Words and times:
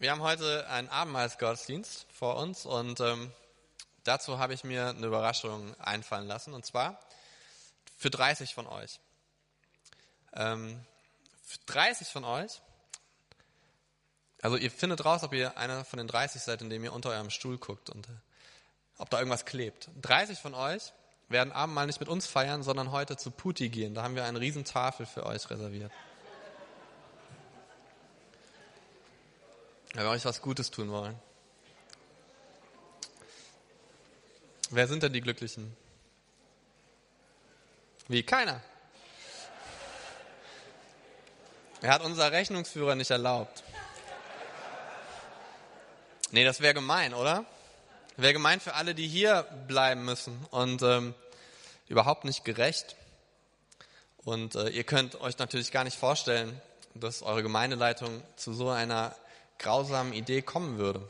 Wir 0.00 0.12
haben 0.12 0.22
heute 0.22 0.66
einen 0.70 0.88
Abendmahlsgottesdienst 0.88 2.06
vor 2.10 2.36
uns 2.36 2.64
und 2.64 3.00
ähm, 3.00 3.30
dazu 4.02 4.38
habe 4.38 4.54
ich 4.54 4.64
mir 4.64 4.88
eine 4.88 5.06
Überraschung 5.06 5.78
einfallen 5.78 6.26
lassen 6.26 6.54
und 6.54 6.64
zwar 6.64 6.98
für 7.98 8.08
30 8.08 8.54
von 8.54 8.66
euch. 8.66 8.98
Ähm, 10.32 10.80
für 11.44 11.58
30 11.66 12.08
von 12.08 12.24
euch, 12.24 12.62
also 14.40 14.56
ihr 14.56 14.70
findet 14.70 15.04
raus, 15.04 15.22
ob 15.22 15.34
ihr 15.34 15.58
einer 15.58 15.84
von 15.84 15.98
den 15.98 16.08
30 16.08 16.40
seid, 16.40 16.62
indem 16.62 16.82
ihr 16.82 16.94
unter 16.94 17.10
eurem 17.10 17.28
Stuhl 17.28 17.58
guckt 17.58 17.90
und 17.90 18.08
äh, 18.08 18.12
ob 18.96 19.10
da 19.10 19.18
irgendwas 19.18 19.44
klebt. 19.44 19.90
30 20.00 20.38
von 20.38 20.54
euch 20.54 20.94
werden 21.28 21.52
Abendmahl 21.52 21.86
nicht 21.86 22.00
mit 22.00 22.08
uns 22.08 22.26
feiern, 22.26 22.62
sondern 22.62 22.90
heute 22.90 23.18
zu 23.18 23.30
Puti 23.30 23.68
gehen. 23.68 23.94
Da 23.94 24.02
haben 24.02 24.14
wir 24.14 24.24
eine 24.24 24.40
riesen 24.40 24.64
Tafel 24.64 25.04
für 25.04 25.26
euch 25.26 25.50
reserviert. 25.50 25.92
Weil 29.94 30.04
wir 30.04 30.10
euch 30.10 30.24
was 30.24 30.40
Gutes 30.40 30.70
tun 30.70 30.90
wollen. 30.90 31.18
Wer 34.70 34.86
sind 34.86 35.02
denn 35.02 35.12
die 35.12 35.20
Glücklichen? 35.20 35.76
Wie? 38.06 38.22
Keiner. 38.22 38.60
Er 41.82 41.92
hat 41.92 42.02
unser 42.02 42.30
Rechnungsführer 42.30 42.94
nicht 42.94 43.10
erlaubt. 43.10 43.64
Nee, 46.30 46.44
das 46.44 46.60
wäre 46.60 46.74
gemein, 46.74 47.14
oder? 47.14 47.44
Wäre 48.16 48.32
gemein 48.32 48.60
für 48.60 48.74
alle, 48.74 48.94
die 48.94 49.08
hier 49.08 49.42
bleiben 49.66 50.04
müssen 50.04 50.46
und 50.50 50.82
ähm, 50.82 51.14
überhaupt 51.88 52.24
nicht 52.24 52.44
gerecht. 52.44 52.94
Und 54.18 54.54
äh, 54.54 54.68
ihr 54.68 54.84
könnt 54.84 55.20
euch 55.20 55.38
natürlich 55.38 55.72
gar 55.72 55.82
nicht 55.82 55.96
vorstellen, 55.96 56.60
dass 56.94 57.22
eure 57.22 57.42
Gemeindeleitung 57.42 58.22
zu 58.36 58.52
so 58.52 58.68
einer 58.68 59.16
grausamen 59.60 60.12
Idee 60.12 60.42
kommen 60.42 60.78
würde. 60.78 61.08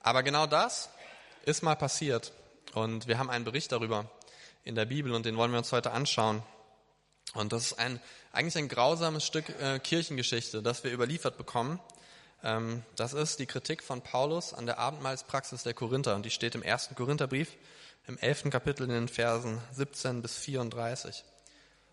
Aber 0.00 0.22
genau 0.22 0.46
das 0.46 0.88
ist 1.44 1.62
mal 1.62 1.74
passiert. 1.74 2.32
Und 2.74 3.08
wir 3.08 3.18
haben 3.18 3.30
einen 3.30 3.44
Bericht 3.44 3.72
darüber 3.72 4.08
in 4.64 4.74
der 4.74 4.84
Bibel 4.84 5.12
und 5.12 5.26
den 5.26 5.36
wollen 5.36 5.50
wir 5.50 5.58
uns 5.58 5.72
heute 5.72 5.90
anschauen. 5.90 6.42
Und 7.34 7.52
das 7.52 7.66
ist 7.66 7.78
ein, 7.78 8.00
eigentlich 8.32 8.56
ein 8.56 8.68
grausames 8.68 9.24
Stück 9.24 9.48
äh, 9.60 9.78
Kirchengeschichte, 9.78 10.62
das 10.62 10.84
wir 10.84 10.92
überliefert 10.92 11.36
bekommen. 11.36 11.80
Ähm, 12.42 12.82
das 12.96 13.12
ist 13.12 13.38
die 13.38 13.46
Kritik 13.46 13.82
von 13.82 14.02
Paulus 14.02 14.54
an 14.54 14.66
der 14.66 14.78
Abendmahlspraxis 14.78 15.62
der 15.62 15.74
Korinther. 15.74 16.14
Und 16.14 16.24
die 16.24 16.30
steht 16.30 16.54
im 16.54 16.62
ersten 16.62 16.94
Korintherbrief, 16.94 17.56
im 18.06 18.18
elften 18.18 18.50
Kapitel 18.50 18.84
in 18.84 18.90
den 18.90 19.08
Versen 19.08 19.60
17 19.72 20.22
bis 20.22 20.36
34. 20.36 21.24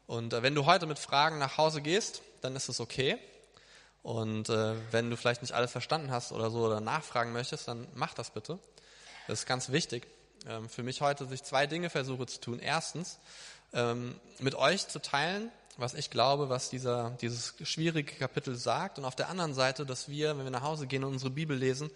Und 0.07 0.33
äh, 0.33 0.43
wenn 0.43 0.55
du 0.55 0.65
heute 0.65 0.85
mit 0.85 0.99
Fragen 0.99 1.39
nach 1.39 1.57
Hause 1.57 1.81
gehst, 1.81 2.21
dann 2.41 2.55
ist 2.55 2.69
es 2.69 2.79
okay. 2.79 3.17
Und 4.05 4.49
äh, 4.49 4.75
wenn 4.91 5.09
du 5.09 5.17
vielleicht 5.17 5.41
nicht 5.41 5.53
alles 5.53 5.71
verstanden 5.71 6.11
hast 6.11 6.31
oder 6.31 6.51
so 6.51 6.59
oder 6.59 6.79
nachfragen 6.79 7.33
möchtest, 7.33 7.67
dann 7.67 7.87
mach 7.95 8.13
das 8.13 8.29
bitte. 8.29 8.59
Das 9.27 9.39
ist 9.39 9.45
ganz 9.47 9.71
wichtig. 9.71 10.05
Ähm, 10.47 10.69
für 10.69 10.83
mich 10.83 11.01
heute, 11.01 11.23
dass 11.23 11.33
ich 11.33 11.41
zwei 11.41 11.65
Dinge 11.65 11.89
versuche 11.89 12.27
zu 12.27 12.39
tun. 12.39 12.59
Erstens, 12.59 13.17
ähm, 13.73 14.13
mit 14.37 14.53
euch 14.53 14.87
zu 14.87 15.01
teilen, 15.01 15.49
was 15.77 15.95
ich 15.95 16.11
glaube, 16.11 16.49
was 16.49 16.69
dieser, 16.69 17.17
dieses 17.19 17.55
schwierige 17.63 18.13
Kapitel 18.13 18.55
sagt. 18.55 18.99
Und 18.99 19.05
auf 19.05 19.15
der 19.15 19.27
anderen 19.27 19.55
Seite, 19.55 19.87
dass 19.87 20.07
wir, 20.07 20.37
wenn 20.37 20.43
wir 20.43 20.51
nach 20.51 20.61
Hause 20.61 20.85
gehen 20.85 21.03
und 21.03 21.13
unsere 21.13 21.31
Bibel 21.31 21.57
lesen, 21.57 21.89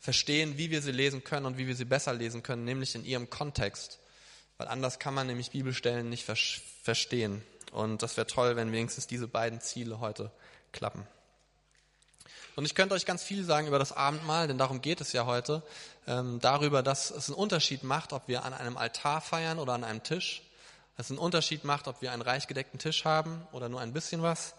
verstehen, 0.00 0.58
wie 0.58 0.72
wir 0.72 0.82
sie 0.82 0.90
lesen 0.90 1.22
können 1.22 1.46
und 1.46 1.58
wie 1.58 1.68
wir 1.68 1.76
sie 1.76 1.84
besser 1.84 2.12
lesen 2.12 2.42
können, 2.42 2.64
nämlich 2.64 2.96
in 2.96 3.04
ihrem 3.04 3.30
Kontext. 3.30 4.00
Weil 4.58 4.66
anders 4.66 4.98
kann 4.98 5.14
man 5.14 5.28
nämlich 5.28 5.52
Bibelstellen 5.52 6.08
nicht 6.08 6.24
verstehen. 6.24 7.44
Und 7.70 8.02
das 8.02 8.16
wäre 8.16 8.26
toll, 8.26 8.56
wenn 8.56 8.72
wenigstens 8.72 9.06
diese 9.06 9.28
beiden 9.28 9.60
Ziele 9.60 10.00
heute 10.00 10.32
klappen. 10.72 11.06
Und 12.56 12.64
ich 12.64 12.74
könnte 12.74 12.94
euch 12.94 13.04
ganz 13.04 13.22
viel 13.22 13.44
sagen 13.44 13.66
über 13.66 13.78
das 13.78 13.92
Abendmahl, 13.92 14.48
denn 14.48 14.56
darum 14.56 14.80
geht 14.80 15.02
es 15.02 15.12
ja 15.12 15.26
heute. 15.26 15.62
Ähm, 16.06 16.40
darüber, 16.40 16.82
dass 16.82 17.10
es 17.10 17.28
einen 17.28 17.36
Unterschied 17.36 17.84
macht, 17.84 18.14
ob 18.14 18.28
wir 18.28 18.46
an 18.46 18.54
einem 18.54 18.78
Altar 18.78 19.20
feiern 19.20 19.58
oder 19.58 19.74
an 19.74 19.84
einem 19.84 20.02
Tisch. 20.02 20.42
Dass 20.96 21.06
es 21.06 21.10
einen 21.10 21.18
Unterschied 21.18 21.64
macht, 21.64 21.86
ob 21.86 22.00
wir 22.00 22.12
einen 22.12 22.22
reich 22.22 22.46
gedeckten 22.46 22.78
Tisch 22.78 23.04
haben 23.04 23.46
oder 23.52 23.68
nur 23.68 23.82
ein 23.82 23.92
bisschen 23.92 24.22
was. 24.22 24.54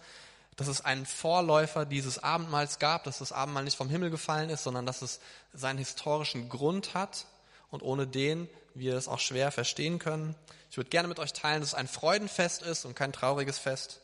Dass 0.58 0.68
es 0.68 0.86
einen 0.86 1.08
Vorläufer 1.08 1.86
dieses 1.86 2.24
Abendmahls 2.24 2.78
gab, 2.78 3.04
dass 3.04 3.18
das 3.18 3.32
Abendmahl 3.32 3.64
nicht 3.64 3.78
vom 3.78 3.90
Himmel 3.90 4.12
gefallen 4.12 4.52
ist, 4.52 4.64
sondern 4.64 4.86
dass 4.86 5.02
es 5.02 5.20
seinen 5.54 5.80
historischen 5.80 6.50
Grund 6.50 6.94
hat 6.94 7.26
und 7.72 7.82
ohne 7.82 8.06
den 8.06 8.48
wir 8.76 8.96
es 8.96 9.08
auch 9.08 9.20
schwer 9.20 9.52
verstehen 9.52 9.98
können. 9.98 10.36
Ich 10.70 10.78
würde 10.78 10.92
gerne 10.92 11.08
mit 11.08 11.18
euch 11.18 11.34
teilen, 11.34 11.62
dass 11.62 11.70
es 11.70 11.76
ein 11.76 11.88
Freudenfest 11.88 12.62
ist 12.62 12.86
und 12.86 12.96
kein 12.96 13.12
trauriges 13.12 13.58
Fest, 13.58 14.02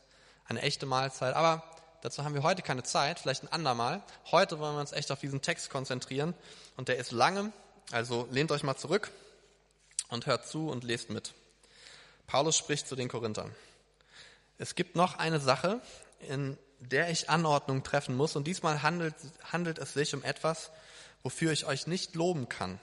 eine 0.48 0.64
echte 0.64 0.88
Mahlzeit. 0.88 1.36
Aber 1.36 1.62
Dazu 2.04 2.26
haben 2.26 2.34
wir 2.34 2.44
heute 2.44 2.62
keine 2.62 2.84
Zeit, 2.84 3.20
vielleicht 3.20 3.44
ein 3.44 3.52
andermal. 3.54 4.04
Heute 4.30 4.60
wollen 4.60 4.76
wir 4.76 4.82
uns 4.82 4.92
echt 4.92 5.10
auf 5.10 5.22
diesen 5.22 5.42
Text 5.42 5.70
konzentrieren 5.70 6.34
und 6.76 6.90
der 6.90 6.98
ist 6.98 7.14
lange, 7.14 7.54
also 7.94 8.28
lehnt 8.30 8.52
euch 8.52 8.62
mal 8.64 8.76
zurück 8.76 9.10
und 10.10 10.26
hört 10.26 10.46
zu 10.46 10.68
und 10.68 10.84
lest 10.84 11.10
mit. 11.10 11.34
Paulus 12.28 12.58
spricht 12.58 12.90
zu 12.90 12.98
den 12.98 13.08
Korinthern. 13.08 13.56
Es 14.58 14.76
gibt 14.76 14.98
noch 14.98 15.18
eine 15.18 15.40
Sache, 15.40 15.80
in 16.28 16.58
der 16.82 17.10
ich 17.10 17.30
Anordnung 17.30 17.84
treffen 17.84 18.18
muss 18.18 18.36
und 18.36 18.48
diesmal 18.48 18.84
handelt, 18.84 19.16
handelt 19.54 19.78
es 19.78 19.94
sich 19.94 20.14
um 20.14 20.24
etwas, 20.24 20.72
wofür 21.24 21.54
ich 21.54 21.68
euch 21.68 21.88
nicht 21.88 22.16
loben 22.16 22.50
kann. 22.50 22.82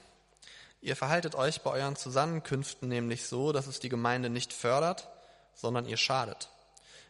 Ihr 0.81 0.95
verhaltet 0.95 1.35
euch 1.35 1.61
bei 1.61 1.69
euren 1.69 1.95
Zusammenkünften 1.95 2.89
nämlich 2.89 3.27
so, 3.27 3.51
dass 3.51 3.67
es 3.67 3.79
die 3.79 3.89
Gemeinde 3.89 4.31
nicht 4.31 4.51
fördert, 4.51 5.09
sondern 5.53 5.85
ihr 5.85 5.97
schadet. 5.97 6.49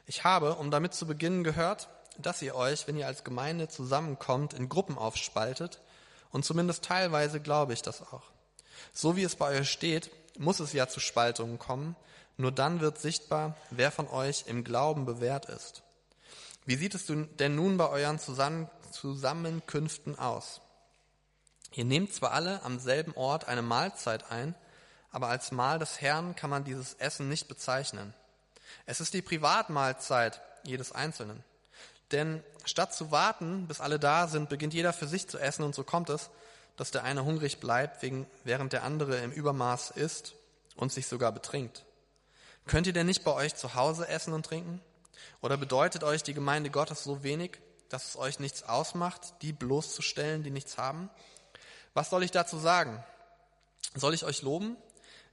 Ich 0.08 0.26
habe, 0.26 0.56
um 0.56 0.72
damit 0.72 0.94
zu 0.94 1.08
beginnen, 1.08 1.46
gehört, 1.46 1.88
dass 2.18 2.42
ihr 2.42 2.56
euch, 2.56 2.88
wenn 2.88 2.98
ihr 2.98 3.08
als 3.08 3.24
Gemeinde 3.24 3.68
zusammenkommt, 3.68 4.54
in 4.54 4.70
Gruppen 4.70 4.98
aufspaltet. 4.98 5.80
Und 6.32 6.46
zumindest 6.46 6.84
teilweise 6.84 7.40
glaube 7.40 7.74
ich 7.74 7.82
das 7.82 8.02
auch. 8.02 8.24
So 8.94 9.16
wie 9.16 9.24
es 9.24 9.36
bei 9.36 9.60
euch 9.60 9.70
steht, 9.70 10.12
muss 10.38 10.60
es 10.60 10.74
ja 10.74 10.88
zu 10.88 11.00
Spaltungen 11.00 11.60
kommen. 11.60 11.96
Nur 12.38 12.52
dann 12.52 12.80
wird 12.80 13.00
sichtbar, 13.00 13.56
wer 13.70 13.92
von 13.92 14.08
euch 14.08 14.46
im 14.48 14.64
Glauben 14.64 15.06
bewährt 15.06 15.46
ist. 15.46 15.84
Wie 16.66 16.76
sieht 16.76 16.96
es 16.96 17.06
denn 17.08 17.56
nun 17.56 17.78
bei 17.78 17.90
euren 17.90 18.20
Zusammenkünften 18.20 20.18
aus? 20.18 20.62
Ihr 21.74 21.86
nehmt 21.86 22.14
zwar 22.14 22.32
alle 22.32 22.64
am 22.64 22.80
selben 22.80 23.14
Ort 23.16 23.48
eine 23.48 23.62
Mahlzeit 23.62 24.32
ein, 24.32 24.56
aber 25.12 25.28
als 25.28 25.52
Mahl 25.52 25.80
des 25.80 26.02
Herrn 26.02 26.36
kann 26.36 26.50
man 26.50 26.64
dieses 26.64 26.94
Essen 26.96 27.30
nicht 27.30 27.48
bezeichnen. 27.48 28.14
Es 28.86 29.02
ist 29.02 29.14
die 29.14 29.22
Privatmahlzeit 29.22 30.42
jedes 30.64 30.92
Einzelnen. 30.92 31.44
Denn 32.12 32.44
statt 32.66 32.94
zu 32.94 33.12
warten, 33.12 33.68
bis 33.68 33.80
alle 33.80 34.00
da 34.00 34.28
sind, 34.28 34.50
beginnt 34.50 34.74
jeder 34.74 34.94
für 34.94 35.08
sich 35.08 35.28
zu 35.28 35.38
essen 35.38 35.64
und 35.64 35.76
so 35.76 35.84
kommt 35.84 36.10
es, 36.10 36.30
dass 36.78 36.92
der 36.92 37.04
eine 37.04 37.26
hungrig 37.26 37.60
bleibt, 37.60 38.04
während 38.44 38.74
der 38.74 38.84
andere 38.84 39.18
im 39.18 39.32
Übermaß 39.32 39.92
isst 39.92 40.34
und 40.76 40.92
sich 40.92 41.08
sogar 41.08 41.32
betrinkt. 41.32 41.86
Könnt 42.68 42.88
ihr 42.88 42.94
denn 42.94 43.08
nicht 43.08 43.24
bei 43.24 43.34
euch 43.34 43.56
zu 43.56 43.76
Hause 43.76 44.08
essen 44.08 44.34
und 44.34 44.46
trinken? 44.46 44.82
Oder 45.42 45.58
bedeutet 45.58 46.04
euch 46.04 46.24
die 46.24 46.34
Gemeinde 46.34 46.70
Gottes 46.70 47.04
so 47.04 47.24
wenig, 47.24 47.60
dass 47.90 48.10
es 48.10 48.18
euch 48.18 48.40
nichts 48.40 48.64
ausmacht, 48.64 49.34
die 49.42 49.54
bloßzustellen, 49.54 50.44
die 50.44 50.52
nichts 50.52 50.78
haben? 50.78 51.10
Was 51.94 52.10
soll 52.10 52.24
ich 52.24 52.32
dazu 52.32 52.58
sagen? 52.58 53.04
Soll 53.96 54.14
ich 54.14 54.24
euch 54.24 54.42
loben? 54.42 54.78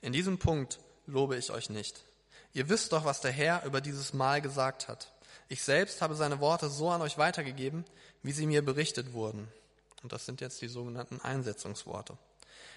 In 0.01 0.13
diesem 0.13 0.39
Punkt 0.39 0.81
lobe 1.07 1.37
ich 1.37 1.51
euch 1.51 1.71
nicht. 1.71 2.05
Ihr 2.53 2.69
wisst 2.69 2.93
doch, 2.93 3.05
was 3.05 3.21
der 3.21 3.31
Herr 3.31 3.65
über 3.65 3.81
dieses 3.81 4.13
Mal 4.13 4.43
gesagt 4.43 4.89
hat. 4.89 5.13
Ich 5.49 5.63
selbst 5.63 6.03
habe 6.03 6.15
seine 6.15 6.41
Worte 6.41 6.69
so 6.69 6.91
an 6.91 7.01
euch 7.01 7.17
weitergegeben, 7.17 7.85
wie 8.23 8.33
sie 8.33 8.47
mir 8.47 8.63
berichtet 8.65 9.15
wurden. 9.15 9.49
Und 10.03 10.13
das 10.13 10.27
sind 10.27 10.41
jetzt 10.41 10.61
die 10.61 10.69
sogenannten 10.69 11.21
Einsetzungsworte. 11.21 12.17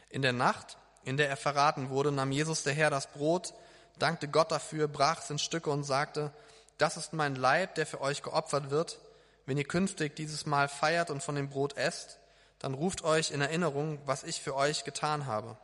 In 0.09 0.21
der 0.21 0.33
Nacht, 0.33 0.77
in 1.03 1.17
der 1.17 1.29
er 1.29 1.37
verraten 1.37 1.89
wurde, 1.89 2.11
nahm 2.11 2.31
Jesus 2.31 2.63
der 2.63 2.73
Herr 2.73 2.89
das 2.89 3.07
Brot, 3.07 3.53
dankte 3.99 4.27
Gott 4.27 4.51
dafür, 4.51 4.87
brach 4.87 5.21
es 5.21 5.29
in 5.29 5.39
Stücke 5.39 5.69
und 5.69 5.83
sagte, 5.83 6.31
das 6.77 6.97
ist 6.97 7.13
mein 7.13 7.35
Leib, 7.35 7.75
der 7.75 7.85
für 7.85 8.01
euch 8.01 8.23
geopfert 8.23 8.71
wird. 8.71 8.99
Wenn 9.45 9.57
ihr 9.57 9.67
künftig 9.67 10.15
dieses 10.15 10.45
Mal 10.45 10.67
feiert 10.67 11.09
und 11.09 11.21
von 11.21 11.35
dem 11.35 11.49
Brot 11.49 11.77
esst, 11.77 12.19
dann 12.59 12.73
ruft 12.73 13.03
euch 13.03 13.31
in 13.31 13.41
Erinnerung, 13.41 13.99
was 14.05 14.23
ich 14.23 14.41
für 14.41 14.55
euch 14.55 14.83
getan 14.83 15.25
habe. 15.25 15.57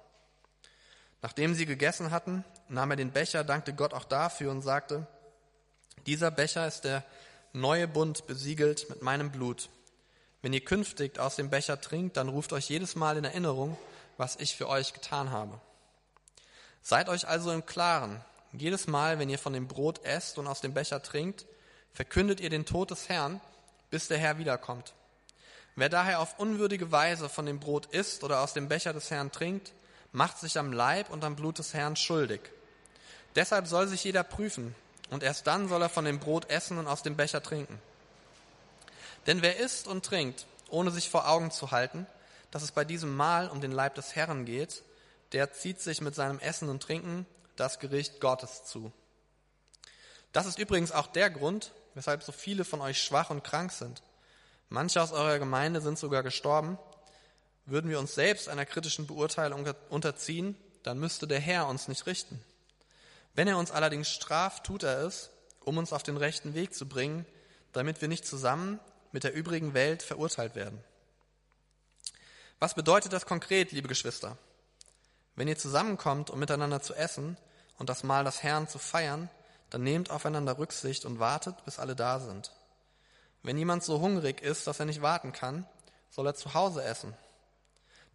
Nachdem 1.21 1.55
sie 1.55 1.65
gegessen 1.65 2.11
hatten, 2.11 2.43
nahm 2.67 2.91
er 2.91 2.97
den 2.97 3.11
Becher, 3.11 3.43
dankte 3.43 3.73
Gott 3.73 3.93
auch 3.93 4.05
dafür 4.05 4.51
und 4.51 4.61
sagte, 4.61 5.07
dieser 6.07 6.31
Becher 6.31 6.65
ist 6.65 6.85
der 6.85 7.03
neue 7.53 7.87
Bund 7.87 8.25
besiegelt 8.27 8.89
mit 8.89 9.01
meinem 9.01 9.29
Blut. 9.29 9.69
Wenn 10.41 10.53
ihr 10.53 10.63
künftig 10.63 11.19
aus 11.19 11.35
dem 11.35 11.49
Becher 11.49 11.81
trinkt, 11.81 12.15
dann 12.15 12.29
ruft 12.29 12.53
euch 12.53 12.69
jedes 12.69 12.95
Mal 12.95 13.17
in 13.17 13.25
Erinnerung, 13.25 13.77
was 14.15 14.37
ich 14.37 14.55
für 14.55 14.69
euch 14.69 14.93
getan 14.93 15.31
habe. 15.31 15.59
Seid 16.81 17.09
euch 17.09 17.27
also 17.27 17.51
im 17.51 17.65
Klaren, 17.65 18.21
jedes 18.53 18.87
Mal, 18.87 19.19
wenn 19.19 19.29
ihr 19.29 19.37
von 19.37 19.51
dem 19.51 19.67
Brot 19.67 20.03
esst 20.05 20.37
und 20.37 20.47
aus 20.47 20.61
dem 20.61 20.73
Becher 20.73 21.03
trinkt, 21.03 21.45
verkündet 21.91 22.39
ihr 22.39 22.49
den 22.49 22.65
Tod 22.65 22.91
des 22.91 23.09
Herrn, 23.09 23.41
bis 23.89 24.07
der 24.07 24.17
Herr 24.17 24.37
wiederkommt. 24.37 24.93
Wer 25.75 25.89
daher 25.89 26.21
auf 26.21 26.39
unwürdige 26.39 26.91
Weise 26.91 27.27
von 27.27 27.45
dem 27.45 27.59
Brot 27.59 27.87
isst 27.87 28.23
oder 28.23 28.41
aus 28.41 28.53
dem 28.53 28.69
Becher 28.69 28.93
des 28.93 29.11
Herrn 29.11 29.31
trinkt, 29.31 29.73
macht 30.13 30.39
sich 30.39 30.57
am 30.57 30.71
Leib 30.71 31.09
und 31.09 31.25
am 31.25 31.35
Blut 31.35 31.59
des 31.59 31.73
Herrn 31.73 31.97
schuldig. 31.97 32.39
Deshalb 33.35 33.67
soll 33.67 33.87
sich 33.87 34.03
jeder 34.05 34.23
prüfen, 34.23 34.73
und 35.09 35.23
erst 35.23 35.47
dann 35.47 35.67
soll 35.67 35.81
er 35.81 35.89
von 35.89 36.05
dem 36.05 36.19
Brot 36.19 36.49
essen 36.49 36.77
und 36.77 36.87
aus 36.87 37.03
dem 37.03 37.15
Becher 37.15 37.41
trinken. 37.41 37.79
Denn 39.25 39.41
wer 39.41 39.57
isst 39.57 39.87
und 39.87 40.05
trinkt, 40.05 40.45
ohne 40.69 40.91
sich 40.91 41.09
vor 41.09 41.27
Augen 41.27 41.51
zu 41.51 41.71
halten, 41.71 42.07
dass 42.51 42.63
es 42.63 42.71
bei 42.71 42.85
diesem 42.85 43.15
Mahl 43.15 43.49
um 43.49 43.61
den 43.61 43.71
Leib 43.71 43.95
des 43.95 44.15
Herrn 44.15 44.45
geht, 44.45 44.83
der 45.33 45.51
zieht 45.53 45.81
sich 45.81 46.01
mit 46.01 46.15
seinem 46.15 46.39
Essen 46.39 46.69
und 46.69 46.81
Trinken 46.81 47.25
das 47.55 47.79
Gericht 47.79 48.21
Gottes 48.21 48.63
zu. 48.65 48.91
Das 50.31 50.45
ist 50.45 50.59
übrigens 50.59 50.91
auch 50.91 51.07
der 51.07 51.29
Grund, 51.29 51.71
weshalb 51.93 52.23
so 52.23 52.31
viele 52.31 52.63
von 52.63 52.81
euch 52.81 53.01
schwach 53.01 53.29
und 53.29 53.43
krank 53.43 53.71
sind. 53.71 54.01
Manche 54.69 55.01
aus 55.01 55.11
eurer 55.11 55.39
Gemeinde 55.39 55.81
sind 55.81 55.97
sogar 55.97 56.23
gestorben. 56.23 56.77
Würden 57.65 57.89
wir 57.89 57.99
uns 57.99 58.15
selbst 58.15 58.47
einer 58.47 58.65
kritischen 58.65 59.07
Beurteilung 59.07 59.65
unterziehen, 59.89 60.55
dann 60.83 60.99
müsste 60.99 61.27
der 61.27 61.39
Herr 61.39 61.67
uns 61.67 61.87
nicht 61.87 62.05
richten. 62.05 62.41
Wenn 63.37 63.47
er 63.47 63.59
uns 63.59 63.69
allerdings 63.69 64.09
straft, 64.09 64.63
tut 64.63 64.81
er 64.81 65.03
es, 65.03 65.29
um 65.63 65.77
uns 65.77 65.93
auf 65.93 66.01
den 66.01 66.17
rechten 66.17 66.55
Weg 66.55 66.73
zu 66.73 66.89
bringen, 66.89 67.23
damit 67.71 68.01
wir 68.01 68.07
nicht 68.07 68.25
zusammen 68.25 68.79
mit 69.11 69.23
der 69.23 69.35
übrigen 69.35 69.75
Welt 69.75 70.01
verurteilt 70.01 70.55
werden. 70.55 70.83
Was 72.57 72.73
bedeutet 72.73 73.13
das 73.13 73.27
konkret, 73.27 73.71
liebe 73.71 73.87
Geschwister? 73.87 74.39
Wenn 75.35 75.47
ihr 75.47 75.55
zusammenkommt, 75.55 76.31
um 76.31 76.39
miteinander 76.39 76.81
zu 76.81 76.95
essen 76.95 77.37
und 77.77 77.89
das 77.89 78.03
Mahl 78.03 78.23
des 78.23 78.41
Herrn 78.41 78.67
zu 78.67 78.79
feiern, 78.79 79.29
dann 79.69 79.83
nehmt 79.83 80.09
aufeinander 80.09 80.57
Rücksicht 80.57 81.05
und 81.05 81.19
wartet, 81.19 81.63
bis 81.63 81.77
alle 81.77 81.95
da 81.95 82.19
sind. 82.19 82.51
Wenn 83.43 83.59
jemand 83.59 83.83
so 83.83 84.01
hungrig 84.01 84.41
ist, 84.41 84.65
dass 84.65 84.79
er 84.79 84.87
nicht 84.87 85.03
warten 85.03 85.31
kann, 85.31 85.67
soll 86.09 86.25
er 86.25 86.33
zu 86.33 86.55
Hause 86.55 86.83
essen. 86.83 87.13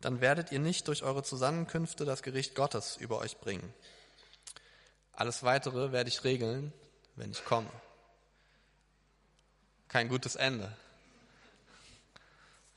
Dann 0.00 0.20
werdet 0.20 0.50
ihr 0.50 0.58
nicht 0.58 0.88
durch 0.88 1.04
eure 1.04 1.22
Zusammenkünfte 1.22 2.04
das 2.04 2.24
Gericht 2.24 2.56
Gottes 2.56 2.96
über 2.96 3.18
euch 3.18 3.38
bringen. 3.38 3.72
Alles 5.12 5.42
Weitere 5.42 5.92
werde 5.92 6.08
ich 6.08 6.24
regeln, 6.24 6.72
wenn 7.16 7.30
ich 7.30 7.44
komme. 7.44 7.70
Kein 9.88 10.08
gutes 10.08 10.36
Ende. 10.36 10.74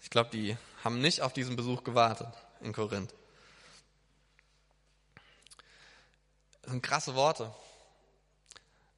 Ich 0.01 0.09
glaube, 0.09 0.29
die 0.29 0.57
haben 0.83 0.99
nicht 0.99 1.21
auf 1.21 1.33
diesen 1.33 1.55
Besuch 1.55 1.83
gewartet 1.83 2.27
in 2.61 2.73
Korinth. 2.73 3.13
Das 6.61 6.71
sind 6.71 6.81
krasse 6.81 7.15
Worte. 7.15 7.53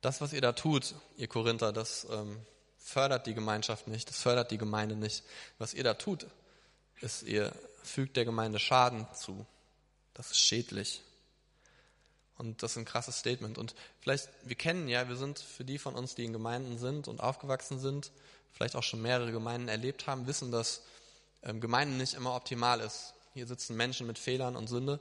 Das, 0.01 0.21
was 0.21 0.33
ihr 0.33 0.41
da 0.41 0.53
tut, 0.53 0.95
ihr 1.17 1.27
Korinther, 1.27 1.71
das 1.71 2.07
ähm, 2.09 2.39
fördert 2.77 3.27
die 3.27 3.33
Gemeinschaft 3.33 3.87
nicht, 3.87 4.09
das 4.09 4.19
fördert 4.19 4.51
die 4.51 4.57
Gemeinde 4.57 4.95
nicht. 4.95 5.23
Was 5.57 5.73
ihr 5.73 5.83
da 5.83 5.93
tut, 5.93 6.27
ist, 7.01 7.23
ihr 7.23 7.53
fügt 7.83 8.17
der 8.17 8.25
Gemeinde 8.25 8.59
Schaden 8.59 9.07
zu. 9.13 9.45
Das 10.13 10.31
ist 10.31 10.39
schädlich. 10.39 11.01
Und 12.37 12.61
das 12.61 12.71
ist 12.71 12.77
ein 12.77 12.85
krasses 12.85 13.17
Statement. 13.17 13.57
Und 13.57 13.73
vielleicht, 13.99 14.29
wir 14.43 14.55
kennen 14.55 14.87
ja, 14.87 15.09
wir 15.09 15.15
sind 15.15 15.39
für 15.39 15.65
die 15.65 15.79
von 15.79 15.95
uns, 15.95 16.15
die 16.15 16.25
in 16.25 16.33
Gemeinden 16.33 16.77
sind 16.77 17.07
und 17.07 17.19
aufgewachsen 17.19 17.79
sind, 17.79 18.11
vielleicht 18.53 18.75
auch 18.75 18.83
schon 18.83 19.01
mehrere 19.01 19.31
Gemeinden 19.31 19.67
erlebt 19.67 20.07
haben, 20.07 20.27
wissen, 20.27 20.51
dass 20.51 20.83
ähm, 21.43 21.61
Gemeinden 21.61 21.97
nicht 21.97 22.13
immer 22.13 22.35
optimal 22.35 22.79
ist. 22.79 23.13
Hier 23.33 23.47
sitzen 23.47 23.75
Menschen 23.75 24.07
mit 24.07 24.19
Fehlern 24.19 24.55
und 24.55 24.67
Sünde 24.67 24.99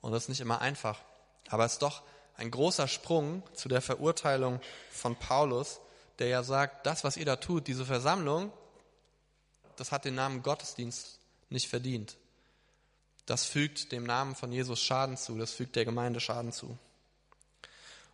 und 0.00 0.12
das 0.12 0.24
ist 0.24 0.28
nicht 0.28 0.40
immer 0.40 0.60
einfach. 0.60 1.00
Aber 1.48 1.64
es 1.64 1.74
ist 1.74 1.82
doch 1.82 2.02
ein 2.36 2.50
großer 2.50 2.88
Sprung 2.88 3.42
zu 3.54 3.68
der 3.68 3.80
Verurteilung 3.80 4.60
von 4.90 5.16
Paulus, 5.16 5.80
der 6.18 6.28
ja 6.28 6.42
sagt, 6.42 6.86
das, 6.86 7.04
was 7.04 7.16
ihr 7.16 7.24
da 7.24 7.36
tut, 7.36 7.66
diese 7.66 7.86
Versammlung, 7.86 8.52
das 9.76 9.92
hat 9.92 10.04
den 10.04 10.14
Namen 10.14 10.42
Gottesdienst 10.42 11.18
nicht 11.50 11.68
verdient. 11.68 12.16
Das 13.26 13.44
fügt 13.44 13.92
dem 13.92 14.04
Namen 14.04 14.34
von 14.36 14.52
Jesus 14.52 14.80
Schaden 14.80 15.16
zu, 15.16 15.36
das 15.36 15.52
fügt 15.52 15.76
der 15.76 15.84
Gemeinde 15.84 16.20
Schaden 16.20 16.52
zu. 16.52 16.78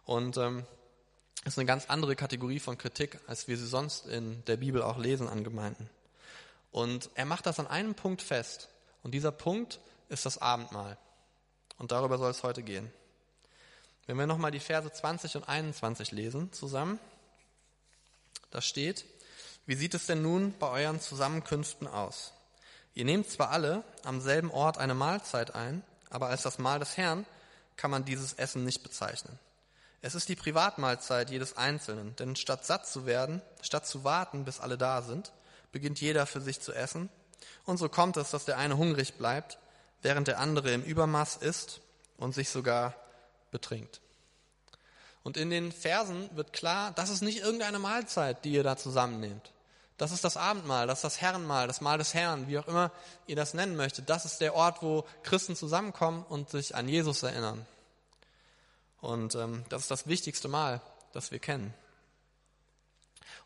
Und 0.05 0.37
ähm, 0.39 0.67
ist 1.45 1.59
eine 1.59 1.67
ganz 1.67 1.87
andere 1.87 2.17
Kategorie 2.17 2.61
von 2.61 2.79
Kritik, 2.79 3.19
als 3.27 3.47
wir 3.47 3.57
sie 3.57 3.67
sonst 3.67 4.07
in 4.07 4.45
der 4.47 4.57
Bibel 4.57 4.83
auch 4.83 4.99
lesen 4.99 5.29
an 5.29 5.45
Gemeinden. 5.45 5.89
Und 6.71 7.11
er 7.15 7.27
macht 7.27 7.47
das 7.47 7.61
an 7.61 7.67
einem 7.67 7.95
Punkt 7.95 8.23
fest. 8.23 8.69
Und 9.03 9.13
dieser 9.13 9.33
Punkt 9.33 9.81
ist 10.09 10.25
das 10.25 10.39
Abendmahl. 10.39 10.97
Und 11.79 11.93
darüber 11.93 12.17
soll 12.17 12.31
es 12.31 12.43
heute 12.43 12.63
gehen. 12.63 12.91
Wenn 14.07 14.17
wir 14.17 14.27
nochmal 14.27 14.51
die 14.51 14.61
Verse 14.61 14.91
20 14.91 15.37
und 15.37 15.49
21 15.49 16.13
lesen 16.13 16.53
zusammen, 16.53 16.99
da 18.51 18.61
steht, 18.61 19.05
wie 19.67 19.75
sieht 19.75 19.95
es 19.95 20.07
denn 20.07 20.23
nun 20.23 20.55
bei 20.59 20.69
euren 20.69 21.01
Zusammenkünften 21.01 21.87
aus? 21.87 22.33
Ihr 22.95 23.05
nehmt 23.05 23.31
zwar 23.31 23.51
alle 23.51 23.85
am 24.05 24.21
selben 24.21 24.51
Ort 24.51 24.79
eine 24.79 24.95
Mahlzeit 24.95 25.55
ein, 25.55 25.83
aber 26.11 26.29
als 26.29 26.43
das 26.43 26.59
Mahl 26.59 26.79
des 26.79 26.97
Herrn 26.97 27.25
kann 27.77 27.91
man 27.91 28.05
dieses 28.05 28.35
Essen 28.35 28.65
nicht 28.65 28.83
bezeichnen. 28.83 29.39
Es 30.03 30.15
ist 30.15 30.29
die 30.29 30.37
Privatmahlzeit 30.37 31.31
jedes 31.31 31.57
Einzelnen, 31.57 32.17
denn 32.17 32.37
statt 32.37 32.67
satt 32.67 32.87
zu 32.87 33.07
werden, 33.07 33.41
statt 33.63 33.87
zu 33.87 34.05
warten, 34.05 34.45
bis 34.45 34.61
alle 34.61 34.77
da 34.77 35.01
sind, 35.01 35.33
beginnt 35.71 36.01
jeder 36.01 36.27
für 36.27 36.41
sich 36.41 36.61
zu 36.61 36.73
essen. 36.73 37.09
Und 37.65 37.79
so 37.79 37.89
kommt 37.89 38.17
es, 38.17 38.31
dass 38.31 38.45
der 38.45 38.59
eine 38.59 38.77
hungrig 38.77 39.15
bleibt, 39.15 39.59
während 40.03 40.29
der 40.29 40.41
andere 40.41 40.73
im 40.73 40.83
Übermaß 40.83 41.37
isst 41.37 41.81
und 42.19 42.35
sich 42.35 42.51
sogar 42.51 42.95
betrinkt. 43.53 44.01
Und 45.23 45.37
in 45.37 45.51
den 45.51 45.71
Versen 45.71 46.29
wird 46.35 46.53
klar, 46.53 46.93
das 46.93 47.09
ist 47.09 47.23
nicht 47.23 47.39
irgendeine 47.39 47.79
Mahlzeit, 47.79 48.45
die 48.45 48.53
ihr 48.53 48.65
da 48.65 48.77
zusammennehmt. 48.77 49.53
Das 50.03 50.11
ist 50.11 50.25
das 50.25 50.37
Abendmahl, 50.37 50.89
das 50.89 50.99
ist 50.99 51.05
das 51.05 51.21
Herrenmahl, 51.21 51.69
das 51.69 51.81
Mahl 51.81 51.97
des 51.97 52.13
Herrn, 52.13 52.49
wie 52.49 52.59
auch 52.59 52.67
immer 52.67 52.91
ihr 53.29 53.37
das 53.37 53.55
nennen 53.55 53.77
möchtet. 53.77 54.11
Das 54.11 54.25
ist 54.25 54.41
der 54.41 54.57
Ort, 54.57 54.83
wo 54.83 55.07
Christen 55.23 55.55
zusammenkommen 55.55 56.25
und 56.29 56.51
sich 56.51 56.75
an 56.75 56.89
Jesus 56.89 57.23
erinnern. 57.23 57.65
Und 59.01 59.37
ähm, 59.37 59.65
das 59.69 59.83
ist 59.83 59.93
das 59.93 60.09
wichtigste 60.09 60.49
Mahl, 60.49 60.81
das 61.13 61.31
wir 61.31 61.39
kennen. 61.39 61.73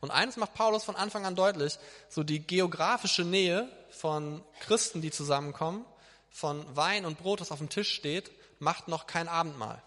Und 0.00 0.10
eines 0.10 0.38
macht 0.38 0.54
Paulus 0.54 0.82
von 0.82 0.96
Anfang 0.96 1.26
an 1.26 1.36
deutlich, 1.36 1.78
so 2.08 2.22
die 2.22 2.46
geografische 2.46 3.26
Nähe 3.26 3.68
von 3.90 4.42
Christen, 4.60 5.02
die 5.02 5.10
zusammenkommen, 5.10 5.84
von 6.30 6.64
Wein 6.74 7.04
und 7.04 7.18
Brot, 7.18 7.42
das 7.42 7.52
auf 7.52 7.58
dem 7.58 7.68
Tisch 7.68 7.92
steht, 7.92 8.30
macht 8.60 8.88
noch 8.88 9.06
kein 9.06 9.28
Abendmahl. 9.28 9.82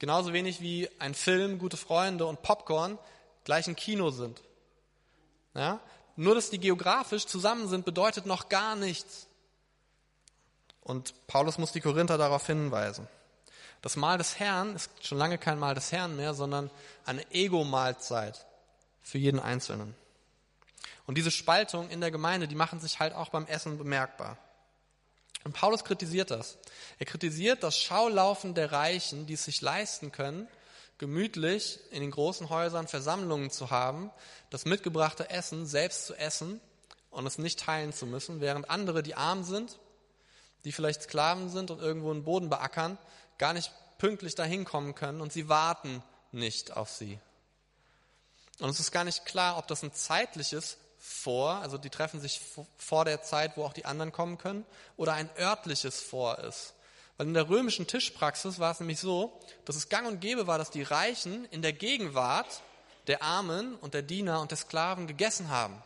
Genauso 0.00 0.32
wenig 0.32 0.60
wie 0.60 0.90
ein 0.98 1.14
Film, 1.14 1.60
gute 1.60 1.76
Freunde 1.76 2.26
und 2.26 2.42
Popcorn 2.42 2.98
gleich 3.44 3.68
ein 3.68 3.76
Kino 3.76 4.10
sind. 4.10 4.42
Ja? 5.54 5.80
Nur, 6.16 6.34
dass 6.34 6.50
die 6.50 6.58
geografisch 6.58 7.26
zusammen 7.26 7.68
sind, 7.68 7.84
bedeutet 7.84 8.26
noch 8.26 8.48
gar 8.48 8.76
nichts. 8.76 9.26
Und 10.82 11.14
Paulus 11.26 11.58
muss 11.58 11.72
die 11.72 11.80
Korinther 11.80 12.18
darauf 12.18 12.46
hinweisen. 12.46 13.08
Das 13.82 13.96
Mahl 13.96 14.18
des 14.18 14.38
Herrn 14.38 14.74
ist 14.74 14.90
schon 15.00 15.18
lange 15.18 15.38
kein 15.38 15.58
Mahl 15.58 15.74
des 15.74 15.92
Herrn 15.92 16.16
mehr, 16.16 16.34
sondern 16.34 16.70
eine 17.06 17.30
Ego-Mahlzeit 17.30 18.46
für 19.00 19.18
jeden 19.18 19.40
Einzelnen. 19.40 19.94
Und 21.06 21.16
diese 21.16 21.30
Spaltung 21.30 21.88
in 21.90 22.00
der 22.00 22.10
Gemeinde, 22.10 22.46
die 22.46 22.54
machen 22.54 22.80
sich 22.80 23.00
halt 23.00 23.14
auch 23.14 23.30
beim 23.30 23.46
Essen 23.46 23.78
bemerkbar. 23.78 24.36
Und 25.44 25.54
Paulus 25.54 25.84
kritisiert 25.84 26.30
das. 26.30 26.58
Er 26.98 27.06
kritisiert 27.06 27.62
das 27.62 27.78
Schaulaufen 27.78 28.54
der 28.54 28.72
Reichen, 28.72 29.26
die 29.26 29.34
es 29.34 29.44
sich 29.44 29.62
leisten 29.62 30.12
können, 30.12 30.48
gemütlich 30.98 31.80
in 31.90 32.02
den 32.02 32.10
großen 32.10 32.50
Häusern 32.50 32.86
Versammlungen 32.86 33.50
zu 33.50 33.70
haben, 33.70 34.10
das 34.50 34.64
mitgebrachte 34.64 35.30
Essen 35.30 35.66
selbst 35.66 36.06
zu 36.06 36.14
essen 36.14 36.60
und 37.10 37.26
es 37.26 37.38
nicht 37.38 37.60
teilen 37.60 37.92
zu 37.92 38.06
müssen, 38.06 38.40
während 38.40 38.68
andere, 38.68 39.02
die 39.02 39.14
arm 39.14 39.44
sind, 39.44 39.78
die 40.64 40.72
vielleicht 40.72 41.02
Sklaven 41.02 41.48
sind 41.48 41.70
und 41.70 41.80
irgendwo 41.80 42.10
einen 42.10 42.24
Boden 42.24 42.50
beackern, 42.50 42.98
gar 43.38 43.52
nicht 43.52 43.72
pünktlich 43.98 44.34
dahin 44.34 44.64
kommen 44.64 44.94
können 44.94 45.20
und 45.20 45.32
sie 45.32 45.48
warten 45.48 46.02
nicht 46.32 46.76
auf 46.76 46.90
sie. 46.90 47.18
Und 48.58 48.68
es 48.68 48.80
ist 48.80 48.92
gar 48.92 49.04
nicht 49.04 49.24
klar, 49.24 49.56
ob 49.56 49.66
das 49.68 49.82
ein 49.82 49.92
zeitliches 49.92 50.76
Vor, 50.98 51.54
also 51.56 51.78
die 51.78 51.88
treffen 51.88 52.20
sich 52.20 52.40
vor 52.76 53.06
der 53.06 53.22
Zeit, 53.22 53.56
wo 53.56 53.64
auch 53.64 53.72
die 53.72 53.86
anderen 53.86 54.12
kommen 54.12 54.36
können, 54.36 54.66
oder 54.98 55.14
ein 55.14 55.30
örtliches 55.38 56.00
Vor 56.00 56.38
ist. 56.40 56.74
Weil 57.16 57.26
in 57.26 57.34
der 57.34 57.48
römischen 57.48 57.86
Tischpraxis 57.86 58.58
war 58.58 58.72
es 58.72 58.80
nämlich 58.80 59.00
so, 59.00 59.38
dass 59.64 59.76
es 59.76 59.88
gang 59.88 60.06
und 60.06 60.20
gäbe 60.20 60.46
war, 60.46 60.58
dass 60.58 60.70
die 60.70 60.82
Reichen 60.82 61.46
in 61.46 61.62
der 61.62 61.72
Gegenwart 61.72 62.62
der 63.10 63.22
Armen 63.24 63.74
und 63.74 63.92
der 63.92 64.02
Diener 64.02 64.40
und 64.40 64.52
der 64.52 64.58
Sklaven 64.58 65.08
gegessen 65.08 65.48
haben. 65.48 65.82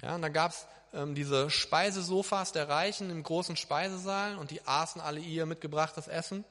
Ja, 0.00 0.14
und 0.14 0.22
da 0.22 0.28
gab 0.28 0.52
es 0.52 0.66
ähm, 0.94 1.16
diese 1.16 1.50
Speisesofas 1.50 2.52
der 2.52 2.68
Reichen 2.68 3.10
im 3.10 3.24
großen 3.24 3.56
Speisesaal 3.56 4.36
und 4.36 4.52
die 4.52 4.64
aßen 4.64 5.00
alle 5.00 5.18
ihr 5.18 5.46
mitgebrachtes 5.46 6.06
Essen. 6.06 6.44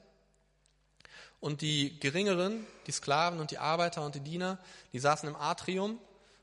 Und 1.40 1.62
die 1.62 1.98
Geringeren, 1.98 2.66
die 2.86 2.92
Sklaven 2.92 3.40
und 3.40 3.50
die 3.50 3.56
Arbeiter 3.56 4.04
und 4.04 4.14
die 4.14 4.20
Diener, 4.20 4.58
die 4.92 4.98
saßen 4.98 5.26
im 5.26 5.34
Atrium 5.34 5.98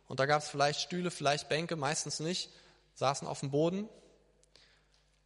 und 0.08 0.20
da 0.20 0.26
gab 0.26 0.42
es 0.42 0.50
vielleicht 0.50 0.82
Stühle, 0.82 1.12
vielleicht 1.12 1.50
Bänke, 1.50 1.76
meistens 1.76 2.20
nicht, 2.20 2.50
saßen 2.96 3.28
auf 3.28 3.42
dem 3.42 3.52
Boden. 3.52 3.88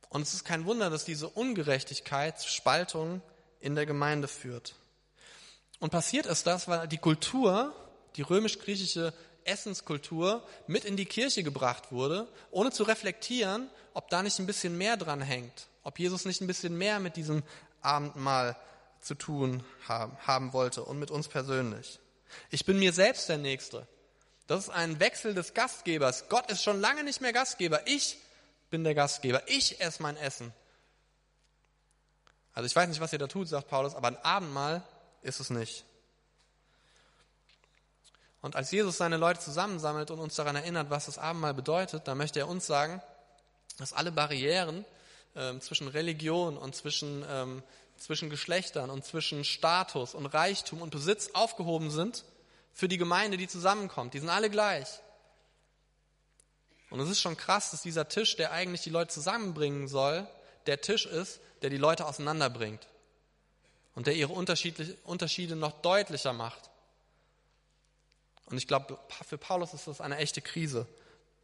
Und 0.10 0.24
es 0.24 0.34
ist 0.34 0.44
kein 0.44 0.66
Wunder, 0.66 0.90
dass 0.90 1.06
diese 1.06 1.30
Ungerechtigkeit 1.30 2.44
Spaltung 2.44 3.22
in 3.62 3.76
der 3.76 3.86
Gemeinde 3.86 4.28
führt. 4.28 4.76
Und 5.82 5.90
passiert 5.90 6.28
ist 6.28 6.46
das, 6.46 6.68
weil 6.68 6.88
die 6.88 7.00
Kultur, 7.00 7.74
die 8.16 8.22
römisch-griechische 8.22 9.14
Essenskultur 9.46 10.48
mit 10.68 10.86
in 10.86 10.96
die 10.96 11.08
Kirche 11.08 11.42
gebracht 11.42 11.92
wurde, 11.92 12.28
ohne 12.52 12.72
zu 12.72 12.84
reflektieren, 12.84 13.68
ob 13.96 14.08
da 14.12 14.22
nicht 14.22 14.38
ein 14.38 14.46
bisschen 14.46 14.78
mehr 14.78 14.96
dran 14.96 15.22
hängt, 15.22 15.68
ob 15.84 15.98
Jesus 15.98 16.26
nicht 16.26 16.40
ein 16.40 16.46
bisschen 16.46 16.78
mehr 16.78 17.00
mit 17.00 17.16
diesem 17.16 17.42
Abendmahl 17.82 18.56
zu 19.02 19.16
tun 19.16 19.64
haben, 19.88 20.16
haben 20.20 20.54
wollte 20.54 20.84
und 20.84 21.00
mit 21.00 21.10
uns 21.10 21.28
persönlich. 21.28 22.00
Ich 22.52 22.64
bin 22.64 22.78
mir 22.78 22.94
selbst 22.94 23.28
der 23.28 23.40
Nächste. 23.40 23.88
Das 24.46 24.66
ist 24.66 24.70
ein 24.70 25.00
Wechsel 25.00 25.34
des 25.34 25.56
Gastgebers. 25.56 26.30
Gott 26.30 26.52
ist 26.52 26.62
schon 26.62 26.80
lange 26.80 27.04
nicht 27.04 27.22
mehr 27.22 27.34
Gastgeber. 27.34 27.88
Ich 27.88 28.20
bin 28.70 28.84
der 28.84 28.94
Gastgeber. 28.94 29.42
Ich 29.48 29.82
esse 29.82 30.04
mein 30.04 30.16
Essen. 30.18 30.54
Also 32.54 32.68
ich 32.68 32.76
weiß 32.76 32.88
nicht, 32.88 33.02
was 33.02 33.14
ihr 33.14 33.20
da 33.20 33.26
tut, 33.26 33.48
sagt 33.48 33.68
Paulus, 33.68 33.96
aber 33.96 34.10
ein 34.10 34.18
Abendmahl 34.18 34.84
ist 35.22 35.40
es 35.40 35.50
nicht. 35.50 35.86
Und 38.42 38.56
als 38.56 38.72
Jesus 38.72 38.98
seine 38.98 39.18
Leute 39.18 39.40
zusammensammelt 39.40 40.10
und 40.10 40.20
uns 40.20 40.36
daran 40.36 40.56
erinnert, 40.56 40.90
was 40.90 41.06
das 41.06 41.18
Abendmahl 41.18 41.54
bedeutet, 41.54 42.08
dann 42.08 42.18
möchte 42.18 42.40
er 42.40 42.48
uns 42.48 42.66
sagen, 42.66 43.02
dass 43.78 43.94
alle 43.94 44.12
Barrieren 44.12 44.84
äh, 45.36 45.58
zwischen 45.60 45.88
Religion 45.88 46.58
und 46.58 46.76
zwischen, 46.76 47.24
ähm, 47.30 47.64
zwischen 47.98 48.30
Geschlechtern 48.32 48.90
und 48.90 49.06
zwischen 49.06 49.44
Status 49.44 50.16
und 50.16 50.26
Reichtum 50.26 50.82
und 50.82 50.90
Besitz 50.90 51.30
aufgehoben 51.34 51.92
sind 51.92 52.26
für 52.74 52.88
die 52.88 52.98
Gemeinde, 52.98 53.38
die 53.38 53.48
zusammenkommt. 53.48 54.16
Die 54.16 54.20
sind 54.20 54.30
alle 54.30 54.50
gleich. 54.50 54.88
Und 56.90 57.00
es 57.00 57.10
ist 57.10 57.22
schon 57.22 57.38
krass, 57.38 57.72
dass 57.72 57.84
dieser 57.84 58.10
Tisch, 58.10 58.36
der 58.36 58.52
eigentlich 58.52 58.82
die 58.82 58.90
Leute 58.90 59.14
zusammenbringen 59.14 59.88
soll, 59.88 60.28
der 60.66 60.82
Tisch 60.82 61.06
ist, 61.06 61.40
der 61.62 61.70
die 61.70 61.78
Leute 61.78 62.06
auseinanderbringt 62.06 62.88
und 63.96 64.08
der 64.08 64.16
ihre 64.16 64.34
Unterschiede 64.34 65.56
noch 65.56 65.82
deutlicher 65.82 66.34
macht. 66.34 66.70
Und 68.46 68.58
ich 68.58 68.68
glaube, 68.68 68.98
für 69.28 69.38
Paulus 69.38 69.74
ist 69.74 69.88
das 69.88 70.02
eine 70.02 70.18
echte 70.18 70.42
Krise, 70.42 70.88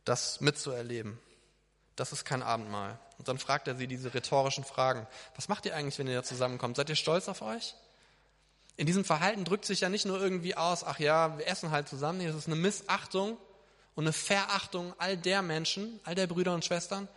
das 0.05 0.41
mitzuerleben. 0.41 1.19
Das 1.95 2.11
ist 2.11 2.25
kein 2.25 2.43
Abendmahl. 2.43 2.99
Und 3.17 3.27
dann 3.27 3.39
fragt 3.39 3.67
er 3.67 3.75
sie 3.75 3.87
diese 3.87 4.13
rhetorischen 4.13 4.63
Fragen. 4.63 5.07
Was 5.35 5.47
macht 5.47 5.65
ihr 5.65 5.75
eigentlich, 5.75 5.97
wenn 5.97 6.07
ihr 6.07 6.15
da 6.15 6.23
zusammenkommt? 6.23 6.75
Seid 6.75 6.89
ihr 6.89 6.95
stolz 6.95 7.27
auf 7.27 7.41
euch? 7.41 7.75
In 8.75 8.85
diesem 8.85 9.03
Verhalten 9.03 9.43
drückt 9.43 9.65
sich 9.65 9.81
ja 9.81 9.89
nicht 9.89 10.05
nur 10.05 10.21
irgendwie 10.21 10.55
aus, 10.55 10.83
ach 10.83 10.99
ja, 10.99 11.37
wir 11.37 11.47
essen 11.47 11.71
halt 11.71 11.89
zusammen. 11.89 12.19
Nee, 12.19 12.27
es 12.27 12.35
ist 12.35 12.45
eine 12.45 12.55
Missachtung 12.55 13.37
und 13.95 14.03
eine 14.03 14.13
Verachtung 14.13 14.93
all 14.99 15.17
der 15.17 15.41
Menschen, 15.41 15.99
all 16.03 16.13
der 16.13 16.27
Brüder 16.27 16.53
und 16.53 16.63
Schwestern, 16.63 17.07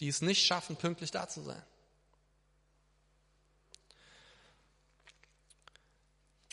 die 0.00 0.08
es 0.08 0.20
nicht 0.20 0.44
schaffen, 0.44 0.74
pünktlich 0.74 1.12
da 1.12 1.28
zu 1.28 1.42
sein. 1.42 1.62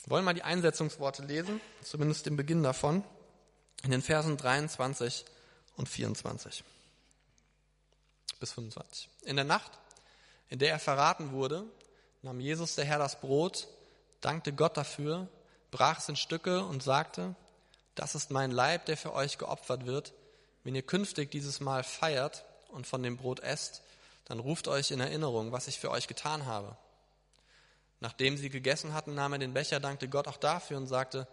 Wir 0.04 0.12
wollen 0.12 0.26
mal 0.26 0.34
die 0.34 0.44
Einsetzungsworte 0.44 1.24
lesen, 1.24 1.62
zumindest 1.82 2.26
den 2.26 2.36
Beginn 2.36 2.62
davon, 2.62 3.06
in 3.84 3.92
den 3.92 4.02
Versen 4.02 4.36
23 4.36 5.24
und 5.78 5.88
24 5.88 6.64
bis 8.40 8.52
25. 8.52 9.10
In 9.22 9.38
der 9.38 9.46
Nacht, 9.46 9.72
in 10.50 10.60
der 10.60 10.72
er 10.72 10.80
verraten 10.80 11.32
wurde, 11.32 11.64
nahm 12.22 12.42
Jesus 12.42 12.76
der 12.76 12.84
Herr 12.84 13.00
das 13.00 13.22
Brot, 13.22 13.70
dankte 14.20 14.52
Gott 14.52 14.76
dafür, 14.76 15.30
brach 15.72 16.00
es 16.00 16.10
in 16.10 16.18
Stücke 16.18 16.66
und 16.66 16.84
sagte, 16.84 17.36
das 17.96 18.16
ist 18.16 18.30
mein 18.30 18.52
Leib, 18.52 18.86
der 18.88 18.98
für 18.98 19.14
euch 19.14 19.38
geopfert 19.38 19.86
wird. 19.86 20.14
Wenn 20.66 20.76
ihr 20.76 20.82
künftig 20.82 21.32
dieses 21.32 21.62
Mal 21.62 21.84
feiert 21.84 22.44
und 22.70 22.86
von 22.86 23.04
dem 23.04 23.16
Brot 23.16 23.40
esst, 23.40 23.82
dann 24.26 24.40
ruft 24.40 24.68
euch 24.68 24.92
in 24.92 25.00
Erinnerung, 25.00 25.54
was 25.54 25.68
ich 25.68 25.80
für 25.80 25.92
euch 25.92 26.08
getan 26.08 26.46
habe. 26.46 26.76
Nachdem 28.04 28.36
sie 28.36 28.50
gegessen 28.50 28.94
hatten, 28.94 29.16
nahm 29.16 29.32
er 29.32 29.40
den 29.40 29.54
Becher, 29.54 29.80
dankte 29.80 30.10
Gott 30.10 30.28
auch 30.28 30.36
dafür 30.36 30.76
und 30.76 30.88
sagte, 30.88 31.26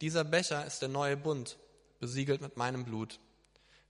dieser 0.00 0.24
Becher 0.24 0.66
ist 0.66 0.82
der 0.82 0.88
neue 0.88 1.16
Bund, 1.16 1.56
besiegelt 2.00 2.40
mit 2.40 2.56
meinem 2.56 2.84
Blut. 2.84 3.20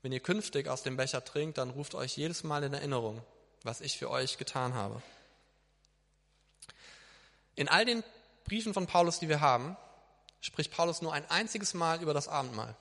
Wenn 0.03 0.13
ihr 0.13 0.21
künftig 0.21 0.69
aus 0.69 0.83
dem 0.83 0.99
Becher 0.99 1.25
trinkt, 1.25 1.57
dann 1.57 1.71
ruft 1.71 1.95
euch 1.95 2.15
jedes 2.19 2.45
Mal 2.45 2.63
in 2.63 2.75
Erinnerung, 2.75 3.23
was 3.63 3.81
ich 3.81 3.97
für 3.97 4.11
euch 4.11 4.37
getan 4.37 4.75
habe. 4.75 5.03
In 7.55 7.71
all 7.71 7.87
den 7.87 8.05
Briefen 8.45 8.75
von 8.75 8.87
Paulus, 8.87 9.19
die 9.19 9.31
wir 9.31 9.41
haben, 9.41 9.75
spricht 10.43 10.73
Paulus 10.73 11.01
nur 11.01 11.15
ein 11.15 11.25
einziges 11.31 11.73
Mal 11.73 12.03
über 12.03 12.13
das 12.13 12.29
Abendmahl. 12.29 12.77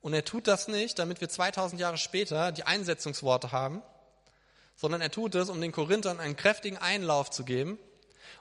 Und 0.00 0.14
er 0.14 0.24
tut 0.24 0.46
das 0.46 0.68
nicht, 0.68 0.98
damit 0.98 1.20
wir 1.20 1.28
2000 1.28 1.78
Jahre 1.78 1.98
später 1.98 2.50
die 2.50 2.64
Einsetzungsworte 2.64 3.52
haben, 3.52 3.82
sondern 4.74 5.02
er 5.02 5.10
tut 5.10 5.34
es, 5.34 5.50
um 5.50 5.60
den 5.60 5.70
Korinthern 5.70 6.18
einen 6.18 6.34
kräftigen 6.34 6.78
Einlauf 6.78 7.28
zu 7.28 7.44
geben 7.44 7.78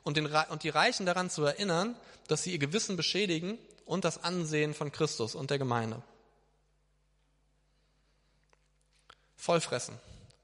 und, 0.04 0.18
den, 0.18 0.28
und 0.28 0.64
die 0.64 0.70
Reichen 0.70 1.06
daran 1.06 1.30
zu 1.30 1.44
erinnern, 1.44 1.96
dass 2.28 2.44
sie 2.44 2.52
ihr 2.52 2.60
Gewissen 2.60 2.98
beschädigen 2.98 3.58
und 3.86 4.06
das 4.06 4.24
Ansehen 4.24 4.74
von 4.74 4.92
Christus 4.92 5.36
und 5.36 5.50
der 5.50 5.58
Gemeinde. 5.58 6.02
Vollfressen, 9.36 9.98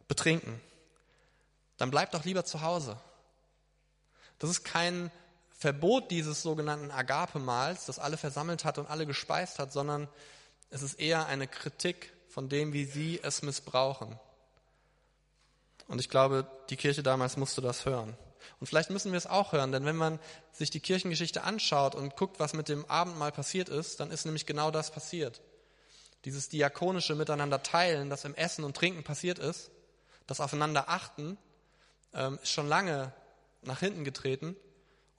betrinken, 0.07 0.59
dann 1.77 1.91
bleibt 1.91 2.13
doch 2.13 2.25
lieber 2.25 2.45
zu 2.45 2.61
Hause. 2.61 2.97
Das 4.39 4.49
ist 4.49 4.63
kein 4.63 5.11
Verbot 5.51 6.11
dieses 6.11 6.41
sogenannten 6.41 6.91
Agape-Mahls, 6.91 7.85
das 7.85 7.99
alle 7.99 8.17
versammelt 8.17 8.65
hat 8.65 8.77
und 8.77 8.87
alle 8.87 9.05
gespeist 9.05 9.59
hat, 9.59 9.71
sondern 9.71 10.07
es 10.69 10.81
ist 10.81 10.99
eher 10.99 11.27
eine 11.27 11.47
Kritik 11.47 12.13
von 12.29 12.49
dem, 12.49 12.73
wie 12.73 12.85
sie 12.85 13.19
es 13.23 13.41
missbrauchen. 13.41 14.19
Und 15.87 15.99
ich 15.99 16.09
glaube, 16.09 16.45
die 16.69 16.75
Kirche 16.75 17.01
damals 17.01 17.37
musste 17.37 17.61
das 17.61 17.85
hören. 17.85 18.17
Und 18.59 18.67
vielleicht 18.67 18.89
müssen 18.89 19.11
wir 19.11 19.17
es 19.17 19.27
auch 19.27 19.51
hören, 19.51 19.71
denn 19.71 19.85
wenn 19.85 19.95
man 19.95 20.19
sich 20.51 20.69
die 20.69 20.79
Kirchengeschichte 20.79 21.43
anschaut 21.43 21.95
und 21.95 22.15
guckt, 22.15 22.39
was 22.39 22.53
mit 22.53 22.69
dem 22.69 22.85
Abendmahl 22.85 23.31
passiert 23.31 23.69
ist, 23.69 23.99
dann 23.99 24.11
ist 24.11 24.25
nämlich 24.25 24.45
genau 24.45 24.71
das 24.71 24.91
passiert. 24.91 25.41
Dieses 26.25 26.49
diakonische 26.49 27.15
Miteinander 27.15 27.63
teilen, 27.63 28.09
das 28.09 28.25
im 28.25 28.35
Essen 28.35 28.63
und 28.63 28.75
Trinken 28.75 29.03
passiert 29.03 29.39
ist, 29.39 29.71
das 30.25 30.39
Aufeinander 30.39 30.89
achten, 30.89 31.37
ähm, 32.13 32.39
ist 32.41 32.51
schon 32.51 32.67
lange 32.67 33.13
nach 33.61 33.79
hinten 33.79 34.03
getreten. 34.03 34.55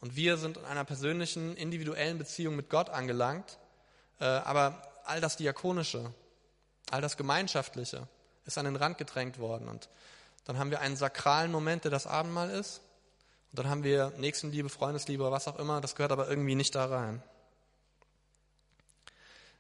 Und 0.00 0.16
wir 0.16 0.37
sind 0.37 0.56
in 0.56 0.64
einer 0.64 0.85
persönlichen, 0.85 1.56
individuellen 1.56 2.18
Beziehung 2.18 2.56
mit 2.56 2.70
Gott 2.70 2.90
angelangt. 2.90 3.58
Äh, 4.20 4.25
aber 4.25 4.82
all 5.04 5.20
das 5.20 5.37
Diakonische, 5.37 6.12
all 6.90 7.00
das 7.00 7.16
Gemeinschaftliche 7.16 8.08
ist 8.44 8.58
an 8.58 8.64
den 8.64 8.76
Rand 8.76 8.99
gedrängt 8.99 9.38
worden. 9.38 9.68
Und 9.68 9.88
dann 10.44 10.58
haben 10.58 10.70
wir 10.70 10.80
einen 10.80 10.97
sakralen 10.97 11.50
Moment, 11.52 11.85
der 11.85 11.90
das 11.90 12.06
Abendmahl 12.06 12.50
ist. 12.50 12.80
Und 13.50 13.58
dann 13.58 13.68
haben 13.68 13.84
wir 13.84 14.12
Nächstenliebe, 14.18 14.68
Freundesliebe, 14.68 15.30
was 15.30 15.48
auch 15.48 15.58
immer, 15.58 15.80
das 15.80 15.94
gehört 15.94 16.12
aber 16.12 16.28
irgendwie 16.28 16.54
nicht 16.54 16.74
da 16.74 16.86
rein. 16.86 17.22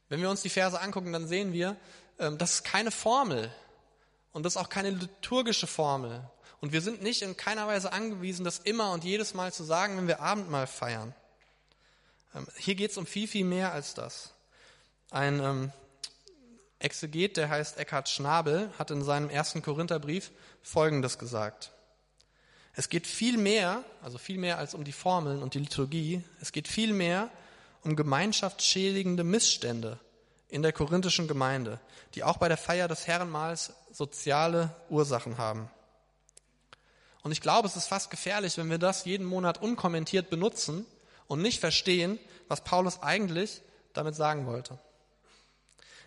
Wenn 0.08 0.20
wir 0.20 0.30
uns 0.30 0.42
die 0.42 0.50
Verse 0.50 0.80
angucken, 0.80 1.12
dann 1.12 1.26
sehen 1.26 1.52
wir, 1.52 1.76
ähm, 2.18 2.38
das 2.38 2.54
ist 2.54 2.64
keine 2.64 2.90
Formel 2.90 3.52
und 4.32 4.44
das 4.44 4.54
ist 4.54 4.56
auch 4.56 4.68
keine 4.68 4.90
liturgische 4.90 5.66
Formel. 5.66 6.22
Und 6.60 6.72
wir 6.72 6.80
sind 6.80 7.02
nicht 7.02 7.22
in 7.22 7.36
keiner 7.36 7.66
Weise 7.66 7.92
angewiesen, 7.92 8.44
das 8.44 8.58
immer 8.58 8.92
und 8.92 9.04
jedes 9.04 9.34
Mal 9.34 9.52
zu 9.52 9.64
sagen, 9.64 9.96
wenn 9.96 10.08
wir 10.08 10.20
Abendmahl 10.20 10.66
feiern. 10.66 11.14
Ähm, 12.34 12.46
hier 12.56 12.74
geht 12.74 12.90
es 12.90 12.96
um 12.96 13.06
viel, 13.06 13.28
viel 13.28 13.44
mehr 13.44 13.72
als 13.72 13.94
das. 13.94 14.32
Ein 15.10 15.40
ähm, 15.40 15.72
Exeget, 16.78 17.36
der 17.36 17.48
heißt 17.48 17.78
Eckhard 17.78 18.08
Schnabel, 18.08 18.70
hat 18.78 18.90
in 18.90 19.02
seinem 19.02 19.30
ersten 19.30 19.62
Korintherbrief 19.62 20.30
Folgendes 20.62 21.18
gesagt. 21.18 21.72
Es 22.78 22.88
geht 22.88 23.08
viel 23.08 23.38
mehr, 23.38 23.82
also 24.02 24.18
viel 24.18 24.38
mehr 24.38 24.56
als 24.56 24.72
um 24.72 24.84
die 24.84 24.92
Formeln 24.92 25.42
und 25.42 25.54
die 25.54 25.58
Liturgie, 25.58 26.22
es 26.40 26.52
geht 26.52 26.68
viel 26.68 26.92
mehr 26.92 27.28
um 27.82 27.96
gemeinschaftsschädigende 27.96 29.24
Missstände 29.24 29.98
in 30.48 30.62
der 30.62 30.72
korinthischen 30.72 31.26
Gemeinde, 31.26 31.80
die 32.14 32.22
auch 32.22 32.36
bei 32.36 32.46
der 32.46 32.56
Feier 32.56 32.86
des 32.86 33.08
Herrenmahls 33.08 33.72
soziale 33.90 34.76
Ursachen 34.90 35.38
haben. 35.38 35.68
Und 37.22 37.32
ich 37.32 37.40
glaube, 37.40 37.66
es 37.66 37.74
ist 37.74 37.88
fast 37.88 38.10
gefährlich, 38.10 38.56
wenn 38.58 38.70
wir 38.70 38.78
das 38.78 39.04
jeden 39.06 39.26
Monat 39.26 39.60
unkommentiert 39.60 40.30
benutzen 40.30 40.86
und 41.26 41.42
nicht 41.42 41.58
verstehen, 41.58 42.16
was 42.46 42.62
Paulus 42.62 43.02
eigentlich 43.02 43.60
damit 43.92 44.14
sagen 44.14 44.46
wollte. 44.46 44.78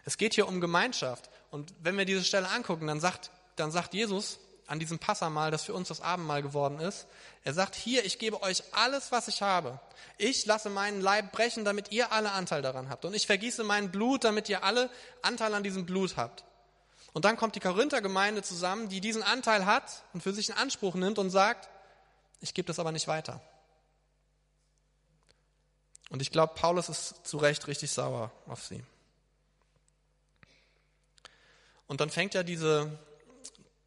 Es 0.05 0.15
geht 0.15 0.35
hier 0.35 0.47
um 0.47 0.61
Gemeinschaft. 0.61 1.31
Und 1.49 1.73
wenn 1.81 1.97
wir 1.97 2.05
diese 2.05 2.23
Stelle 2.23 2.47
angucken, 2.47 2.87
dann 2.87 3.01
sagt, 3.01 3.29
dann 3.57 3.71
sagt 3.71 3.93
Jesus, 3.93 4.39
an 4.71 4.79
diesem 4.79 4.99
Passamal, 4.99 5.51
das 5.51 5.63
für 5.63 5.73
uns 5.73 5.89
das 5.89 5.99
Abendmahl 5.99 6.41
geworden 6.41 6.79
ist. 6.79 7.05
Er 7.43 7.53
sagt, 7.53 7.75
hier, 7.75 8.05
ich 8.05 8.19
gebe 8.19 8.41
euch 8.41 8.63
alles, 8.71 9.11
was 9.11 9.27
ich 9.27 9.41
habe. 9.41 9.81
Ich 10.17 10.45
lasse 10.45 10.69
meinen 10.69 11.01
Leib 11.01 11.33
brechen, 11.33 11.65
damit 11.65 11.91
ihr 11.91 12.13
alle 12.13 12.31
Anteil 12.31 12.61
daran 12.61 12.89
habt. 12.89 13.03
Und 13.03 13.13
ich 13.13 13.27
vergieße 13.27 13.65
mein 13.65 13.91
Blut, 13.91 14.23
damit 14.23 14.47
ihr 14.47 14.63
alle 14.63 14.89
Anteil 15.23 15.53
an 15.53 15.63
diesem 15.63 15.85
Blut 15.85 16.15
habt. 16.15 16.45
Und 17.11 17.25
dann 17.25 17.35
kommt 17.35 17.55
die 17.55 17.59
Korinther-Gemeinde 17.59 18.43
zusammen, 18.43 18.87
die 18.87 19.01
diesen 19.01 19.23
Anteil 19.23 19.65
hat 19.65 20.03
und 20.13 20.23
für 20.23 20.31
sich 20.31 20.47
in 20.47 20.55
Anspruch 20.55 20.95
nimmt 20.95 21.19
und 21.19 21.31
sagt, 21.31 21.67
ich 22.39 22.53
gebe 22.53 22.67
das 22.67 22.79
aber 22.79 22.93
nicht 22.93 23.09
weiter. 23.09 23.41
Und 26.11 26.21
ich 26.21 26.31
glaube, 26.31 26.53
Paulus 26.55 26.87
ist 26.87 27.27
zu 27.27 27.37
Recht 27.37 27.67
richtig 27.67 27.91
sauer 27.91 28.31
auf 28.47 28.63
sie. 28.63 28.81
Und 31.87 31.99
dann 31.99 32.09
fängt 32.09 32.35
ja 32.35 32.43
diese 32.43 32.97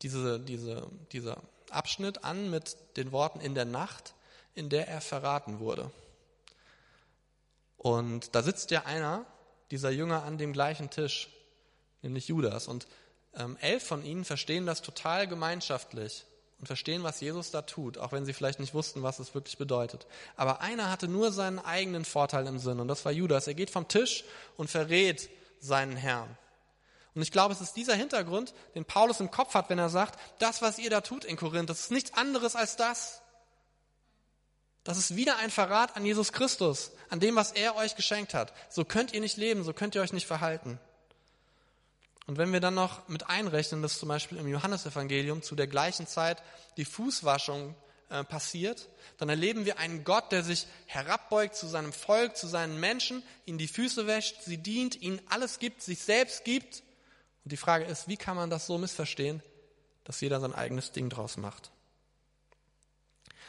diese, 0.04 0.38
diese, 0.38 0.86
dieser 1.12 1.38
Abschnitt 1.70 2.24
an 2.24 2.50
mit 2.50 2.76
den 2.96 3.10
Worten 3.10 3.40
in 3.40 3.54
der 3.54 3.64
Nacht, 3.64 4.14
in 4.54 4.68
der 4.68 4.86
er 4.86 5.00
verraten 5.00 5.58
wurde. 5.58 5.90
Und 7.78 8.34
da 8.34 8.42
sitzt 8.42 8.70
ja 8.70 8.84
einer, 8.84 9.24
dieser 9.70 9.90
Jünger, 9.90 10.22
an 10.22 10.38
dem 10.38 10.52
gleichen 10.52 10.90
Tisch, 10.90 11.30
nämlich 12.02 12.28
Judas. 12.28 12.68
Und 12.68 12.86
ähm, 13.34 13.56
elf 13.60 13.86
von 13.86 14.04
ihnen 14.04 14.24
verstehen 14.24 14.66
das 14.66 14.82
total 14.82 15.26
gemeinschaftlich 15.26 16.24
und 16.60 16.66
verstehen, 16.66 17.02
was 17.02 17.20
Jesus 17.20 17.50
da 17.50 17.62
tut, 17.62 17.98
auch 17.98 18.12
wenn 18.12 18.26
sie 18.26 18.32
vielleicht 18.32 18.60
nicht 18.60 18.74
wussten, 18.74 19.02
was 19.02 19.18
es 19.18 19.34
wirklich 19.34 19.58
bedeutet. 19.58 20.06
Aber 20.36 20.60
einer 20.60 20.90
hatte 20.90 21.08
nur 21.08 21.32
seinen 21.32 21.58
eigenen 21.58 22.04
Vorteil 22.04 22.46
im 22.46 22.58
Sinn 22.58 22.78
und 22.78 22.88
das 22.88 23.04
war 23.04 23.12
Judas. 23.12 23.46
Er 23.46 23.54
geht 23.54 23.70
vom 23.70 23.88
Tisch 23.88 24.24
und 24.56 24.70
verrät 24.70 25.28
seinen 25.60 25.96
Herrn. 25.96 26.36
Und 27.14 27.22
ich 27.22 27.30
glaube, 27.30 27.54
es 27.54 27.60
ist 27.60 27.74
dieser 27.74 27.94
Hintergrund, 27.94 28.54
den 28.74 28.84
Paulus 28.84 29.20
im 29.20 29.30
Kopf 29.30 29.54
hat, 29.54 29.70
wenn 29.70 29.78
er 29.78 29.88
sagt, 29.88 30.18
das, 30.40 30.62
was 30.62 30.78
ihr 30.78 30.90
da 30.90 31.00
tut 31.00 31.24
in 31.24 31.36
Korinth, 31.36 31.70
das 31.70 31.80
ist 31.80 31.90
nichts 31.92 32.14
anderes 32.14 32.56
als 32.56 32.76
das. 32.76 33.22
Das 34.84 34.98
ist 34.98 35.16
wieder 35.16 35.38
ein 35.38 35.50
Verrat 35.50 35.96
an 35.96 36.04
Jesus 36.04 36.32
Christus, 36.32 36.90
an 37.08 37.20
dem, 37.20 37.36
was 37.36 37.52
er 37.52 37.74
euch 37.76 37.96
geschenkt 37.96 38.34
hat. 38.34 38.52
So 38.68 38.84
könnt 38.84 39.14
ihr 39.14 39.20
nicht 39.20 39.38
leben, 39.38 39.64
so 39.64 39.72
könnt 39.72 39.94
ihr 39.94 40.02
euch 40.02 40.12
nicht 40.12 40.26
verhalten. 40.26 40.78
Und 42.26 42.38
wenn 42.38 42.52
wir 42.52 42.60
dann 42.60 42.74
noch 42.74 43.08
mit 43.08 43.28
einrechnen, 43.28 43.82
dass 43.82 43.98
zum 43.98 44.08
Beispiel 44.08 44.38
im 44.38 44.48
Johannesevangelium 44.48 45.42
zu 45.42 45.54
der 45.54 45.66
gleichen 45.66 46.06
Zeit 46.06 46.42
die 46.76 46.84
Fußwaschung 46.84 47.74
äh, 48.10 48.24
passiert, 48.24 48.88
dann 49.18 49.28
erleben 49.28 49.64
wir 49.64 49.78
einen 49.78 50.04
Gott, 50.04 50.32
der 50.32 50.42
sich 50.42 50.66
herabbeugt 50.86 51.56
zu 51.56 51.66
seinem 51.66 51.92
Volk, 51.92 52.36
zu 52.36 52.46
seinen 52.46 52.78
Menschen, 52.78 53.22
ihnen 53.44 53.58
die 53.58 53.68
Füße 53.68 54.06
wäscht, 54.06 54.42
sie 54.42 54.58
dient, 54.58 55.00
ihnen 55.00 55.20
alles 55.28 55.58
gibt, 55.58 55.82
sich 55.82 56.00
selbst 56.00 56.44
gibt. 56.44 56.83
Und 57.44 57.52
die 57.52 57.56
Frage 57.56 57.84
ist, 57.84 58.08
wie 58.08 58.16
kann 58.16 58.36
man 58.36 58.50
das 58.50 58.66
so 58.66 58.78
missverstehen, 58.78 59.42
dass 60.04 60.20
jeder 60.20 60.40
sein 60.40 60.54
eigenes 60.54 60.92
Ding 60.92 61.10
draus 61.10 61.36
macht? 61.36 61.70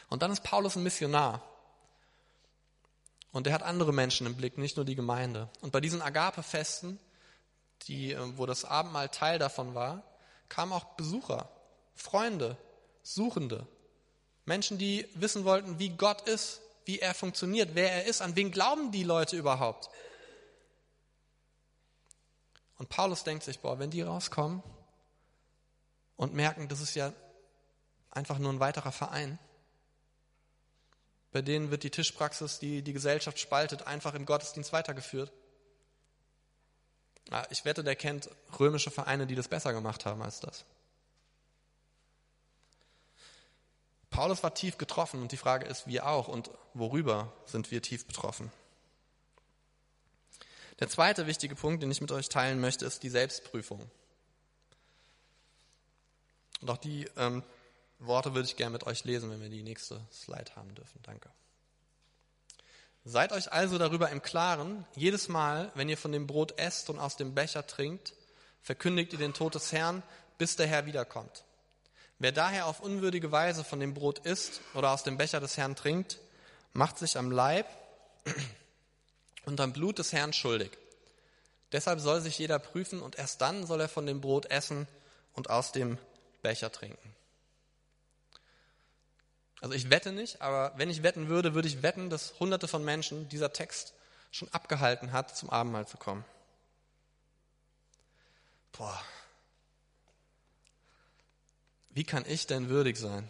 Und 0.08 0.22
dann 0.22 0.30
ist 0.30 0.42
Paulus 0.42 0.76
ein 0.76 0.82
Missionar. 0.82 1.42
Und 3.32 3.46
er 3.46 3.52
hat 3.52 3.62
andere 3.62 3.92
Menschen 3.92 4.26
im 4.26 4.36
Blick, 4.36 4.56
nicht 4.56 4.76
nur 4.76 4.86
die 4.86 4.94
Gemeinde. 4.94 5.48
Und 5.60 5.72
bei 5.72 5.80
diesen 5.80 6.00
Agape-Festen, 6.00 6.98
die, 7.82 8.12
äh, 8.12 8.38
wo 8.38 8.46
das 8.46 8.64
Abendmahl 8.64 9.08
Teil 9.08 9.38
davon 9.38 9.74
war, 9.74 10.02
kamen 10.48 10.72
auch 10.72 10.84
Besucher, 10.94 11.48
Freunde, 11.94 12.56
Suchende, 13.02 13.66
Menschen, 14.44 14.78
die 14.78 15.06
wissen 15.14 15.44
wollten, 15.44 15.78
wie 15.78 15.90
Gott 15.90 16.22
ist, 16.28 16.60
wie 16.84 17.00
er 17.00 17.14
funktioniert, 17.14 17.70
wer 17.74 17.92
er 17.92 18.04
ist, 18.04 18.22
an 18.22 18.36
wen 18.36 18.52
glauben 18.52 18.92
die 18.92 19.02
Leute 19.04 19.36
überhaupt. 19.36 19.90
Und 22.78 22.88
Paulus 22.88 23.24
denkt 23.24 23.44
sich, 23.44 23.60
boah, 23.60 23.78
wenn 23.78 23.90
die 23.90 24.02
rauskommen 24.02 24.62
und 26.16 26.34
merken, 26.34 26.68
das 26.68 26.80
ist 26.80 26.94
ja 26.94 27.12
einfach 28.10 28.38
nur 28.38 28.52
ein 28.52 28.60
weiterer 28.60 28.92
Verein, 28.92 29.38
bei 31.32 31.42
denen 31.42 31.70
wird 31.70 31.82
die 31.82 31.90
Tischpraxis, 31.90 32.58
die 32.58 32.82
die 32.82 32.92
Gesellschaft 32.94 33.38
spaltet, 33.38 33.86
einfach 33.86 34.14
im 34.14 34.24
Gottesdienst 34.24 34.72
weitergeführt. 34.72 35.32
Ich 37.50 37.64
wette, 37.64 37.84
der 37.84 37.96
kennt 37.96 38.30
römische 38.58 38.90
Vereine, 38.90 39.26
die 39.26 39.34
das 39.34 39.48
besser 39.48 39.72
gemacht 39.72 40.06
haben 40.06 40.22
als 40.22 40.40
das. 40.40 40.64
Paulus 44.08 44.42
war 44.42 44.54
tief 44.54 44.78
getroffen 44.78 45.20
und 45.20 45.32
die 45.32 45.36
Frage 45.36 45.66
ist, 45.66 45.86
wir 45.86 46.06
auch 46.06 46.28
und 46.28 46.50
worüber 46.72 47.32
sind 47.44 47.70
wir 47.70 47.82
tief 47.82 48.06
betroffen? 48.06 48.50
Der 50.78 50.88
zweite 50.88 51.26
wichtige 51.26 51.54
Punkt, 51.54 51.82
den 51.82 51.90
ich 51.90 52.00
mit 52.00 52.12
euch 52.12 52.28
teilen 52.28 52.60
möchte, 52.60 52.84
ist 52.84 53.02
die 53.02 53.08
Selbstprüfung. 53.08 53.90
Und 56.60 56.70
auch 56.70 56.76
die 56.76 57.08
ähm, 57.16 57.42
Worte 57.98 58.34
würde 58.34 58.46
ich 58.46 58.56
gerne 58.56 58.72
mit 58.72 58.84
euch 58.84 59.04
lesen, 59.04 59.30
wenn 59.30 59.40
wir 59.40 59.48
die 59.48 59.62
nächste 59.62 60.00
Slide 60.12 60.54
haben 60.54 60.74
dürfen. 60.74 61.00
Danke. 61.02 61.30
Seid 63.04 63.32
euch 63.32 63.52
also 63.52 63.78
darüber 63.78 64.10
im 64.10 64.20
Klaren, 64.20 64.84
jedes 64.96 65.28
Mal, 65.28 65.70
wenn 65.74 65.88
ihr 65.88 65.96
von 65.96 66.12
dem 66.12 66.26
Brot 66.26 66.58
esst 66.58 66.90
und 66.90 66.98
aus 66.98 67.16
dem 67.16 67.34
Becher 67.34 67.66
trinkt, 67.66 68.14
verkündigt 68.62 69.12
ihr 69.12 69.18
den 69.18 69.32
Tod 69.32 69.54
des 69.54 69.72
Herrn, 69.72 70.02
bis 70.38 70.56
der 70.56 70.66
Herr 70.66 70.86
wiederkommt. 70.86 71.44
Wer 72.18 72.32
daher 72.32 72.66
auf 72.66 72.80
unwürdige 72.80 73.30
Weise 73.30 73.62
von 73.62 73.78
dem 73.78 73.94
Brot 73.94 74.20
isst 74.20 74.60
oder 74.74 74.90
aus 74.90 75.04
dem 75.04 75.18
Becher 75.18 75.38
des 75.38 75.56
Herrn 75.56 75.76
trinkt, 75.76 76.18
macht 76.72 76.98
sich 76.98 77.16
am 77.16 77.30
Leib 77.30 77.66
und 79.46 79.60
am 79.60 79.72
Blut 79.72 79.98
des 79.98 80.12
Herrn 80.12 80.34
schuldig. 80.34 80.70
Deshalb 81.72 82.00
soll 82.00 82.20
sich 82.20 82.38
jeder 82.38 82.58
prüfen 82.58 83.00
und 83.00 83.16
erst 83.16 83.40
dann 83.40 83.66
soll 83.66 83.80
er 83.80 83.88
von 83.88 84.06
dem 84.06 84.20
Brot 84.20 84.46
essen 84.46 84.86
und 85.32 85.48
aus 85.48 85.72
dem 85.72 85.98
Becher 86.42 86.70
trinken. 86.70 87.14
Also 89.60 89.74
ich 89.74 89.88
wette 89.90 90.12
nicht, 90.12 90.42
aber 90.42 90.72
wenn 90.76 90.90
ich 90.90 91.02
wetten 91.02 91.28
würde, 91.28 91.54
würde 91.54 91.66
ich 91.66 91.82
wetten, 91.82 92.10
dass 92.10 92.38
hunderte 92.38 92.68
von 92.68 92.84
Menschen 92.84 93.28
dieser 93.28 93.52
Text 93.52 93.94
schon 94.30 94.52
abgehalten 94.52 95.12
hat, 95.12 95.36
zum 95.36 95.48
Abendmahl 95.48 95.88
zu 95.88 95.96
kommen. 95.96 96.24
Boah. 98.72 99.02
Wie 101.90 102.04
kann 102.04 102.24
ich 102.28 102.46
denn 102.46 102.68
würdig 102.68 102.98
sein? 102.98 103.28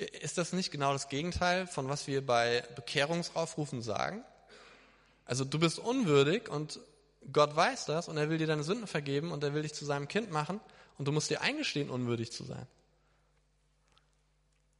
Ist 0.00 0.38
das 0.38 0.54
nicht 0.54 0.70
genau 0.70 0.94
das 0.94 1.08
Gegenteil 1.08 1.66
von 1.66 1.88
was 1.88 2.06
wir 2.06 2.24
bei 2.24 2.64
Bekehrungsaufrufen 2.74 3.82
sagen? 3.82 4.24
Also 5.26 5.44
du 5.44 5.58
bist 5.58 5.78
unwürdig 5.78 6.48
und 6.48 6.80
Gott 7.30 7.54
weiß 7.54 7.84
das 7.84 8.08
und 8.08 8.16
er 8.16 8.30
will 8.30 8.38
dir 8.38 8.46
deine 8.46 8.62
Sünden 8.62 8.86
vergeben 8.86 9.30
und 9.30 9.44
er 9.44 9.52
will 9.52 9.60
dich 9.60 9.74
zu 9.74 9.84
seinem 9.84 10.08
Kind 10.08 10.30
machen 10.30 10.58
und 10.96 11.04
du 11.04 11.12
musst 11.12 11.28
dir 11.28 11.42
eingestehen, 11.42 11.90
unwürdig 11.90 12.32
zu 12.32 12.44
sein. 12.44 12.66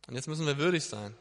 Und 0.08 0.14
jetzt 0.14 0.26
müssen 0.26 0.46
wir 0.46 0.56
würdig 0.56 0.84
sein. 0.84 1.14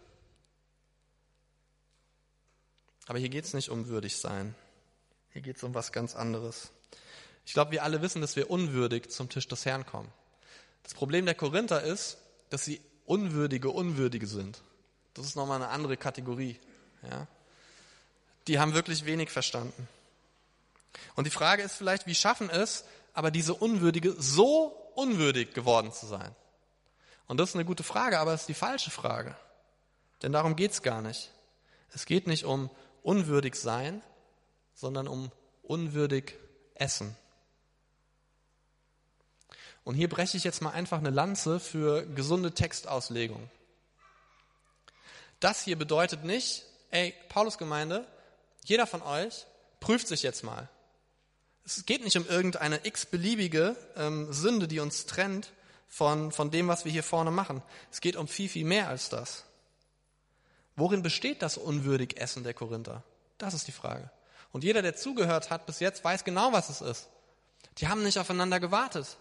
Aber 3.08 3.20
hier 3.20 3.30
geht 3.30 3.44
es 3.44 3.54
nicht 3.54 3.70
um 3.70 3.88
würdig 3.88 4.16
sein. 4.16 4.56
Hier 5.34 5.42
geht 5.42 5.58
es 5.58 5.64
um 5.64 5.74
was 5.74 5.92
ganz 5.92 6.16
anderes. 6.16 6.72
Ich 7.46 7.54
glaube, 7.54 7.72
wir 7.72 7.84
alle 7.84 8.02
wissen, 8.02 8.22
dass 8.22 8.38
wir 8.38 8.50
unwürdig 8.50 9.10
zum 9.10 9.28
Tisch 9.28 9.48
des 9.48 9.66
Herrn 9.66 9.86
kommen. 9.86 10.10
Das 10.84 10.94
Problem 10.94 11.26
der 11.26 11.36
Korinther 11.36 11.84
ist, 11.84 12.18
dass 12.50 12.64
sie 12.64 12.80
unwürdige 13.10 13.72
Unwürdige 13.72 14.28
sind. 14.28 14.62
Das 15.16 15.26
ist 15.26 15.36
nochmal 15.36 15.62
eine 15.62 15.70
andere 15.70 15.98
Kategorie. 15.98 16.60
Ja? 17.10 17.28
Die 18.48 18.60
haben 18.60 18.74
wirklich 18.74 19.06
wenig 19.06 19.32
verstanden. 19.32 19.88
Und 21.16 21.26
die 21.26 21.32
Frage 21.32 21.64
ist 21.64 21.74
vielleicht, 21.74 22.06
wie 22.06 22.16
schaffen 22.16 22.50
es, 22.50 22.86
aber 23.14 23.32
diese 23.32 23.56
Unwürdige 23.56 24.16
so 24.20 24.68
unwürdig 24.96 25.54
geworden 25.54 25.92
zu 25.92 26.06
sein? 26.06 26.36
Und 27.28 27.38
das 27.40 27.50
ist 27.50 27.56
eine 27.56 27.66
gute 27.66 27.84
Frage, 27.84 28.20
aber 28.20 28.34
es 28.34 28.42
ist 28.42 28.50
die 28.50 28.54
falsche 28.54 28.92
Frage. 28.92 29.36
Denn 30.22 30.32
darum 30.32 30.56
geht 30.56 30.72
es 30.72 30.84
gar 30.84 31.02
nicht. 31.02 31.32
Es 31.92 32.06
geht 32.06 32.28
nicht 32.28 32.46
um 32.46 32.70
unwürdig 33.02 33.56
sein, 33.56 34.04
sondern 34.76 35.08
um 35.08 35.32
unwürdig 35.64 36.36
essen. 36.76 37.16
Und 39.90 39.96
hier 39.96 40.08
breche 40.08 40.38
ich 40.38 40.44
jetzt 40.44 40.62
mal 40.62 40.70
einfach 40.70 41.00
eine 41.00 41.10
Lanze 41.10 41.60
für 41.60 42.06
gesunde 42.06 42.54
Textauslegung. 42.54 43.50
Das 45.40 45.64
hier 45.64 45.80
bedeutet 45.80 46.24
nicht, 46.24 46.64
ey, 46.92 47.16
Paulusgemeinde, 47.28 48.06
jeder 48.64 48.86
von 48.86 49.02
euch 49.02 49.48
prüft 49.80 50.08
sich 50.08 50.22
jetzt 50.22 50.44
mal. 50.44 50.70
Es 51.66 51.88
geht 51.88 52.04
nicht 52.04 52.16
um 52.18 52.28
irgendeine 52.28 52.86
x-beliebige 52.86 53.76
ähm, 53.96 54.32
Sünde, 54.32 54.68
die 54.68 54.80
uns 54.80 55.08
trennt, 55.08 55.54
von, 55.88 56.32
von 56.32 56.52
dem, 56.52 56.68
was 56.68 56.86
wir 56.86 56.92
hier 56.92 57.02
vorne 57.02 57.32
machen. 57.32 57.64
Es 57.92 58.00
geht 58.00 58.16
um 58.16 58.28
viel, 58.28 58.48
viel 58.48 58.66
mehr 58.66 58.90
als 58.90 59.10
das. 59.10 59.46
Worin 60.76 61.02
besteht 61.02 61.42
das 61.42 61.58
unwürdig 61.58 62.22
Essen 62.22 62.44
der 62.44 62.54
Korinther? 62.54 63.04
Das 63.40 63.56
ist 63.56 63.68
die 63.68 63.72
Frage. 63.72 64.12
Und 64.52 64.64
jeder, 64.64 64.84
der 64.84 64.96
zugehört 64.96 65.50
hat 65.50 65.66
bis 65.66 65.80
jetzt, 65.80 66.04
weiß 66.04 66.26
genau, 66.26 66.54
was 66.54 66.70
es 66.70 66.82
ist. 66.82 67.10
Die 67.80 67.88
haben 67.88 68.04
nicht 68.04 68.20
aufeinander 68.20 68.60
gewartet. 68.60 69.18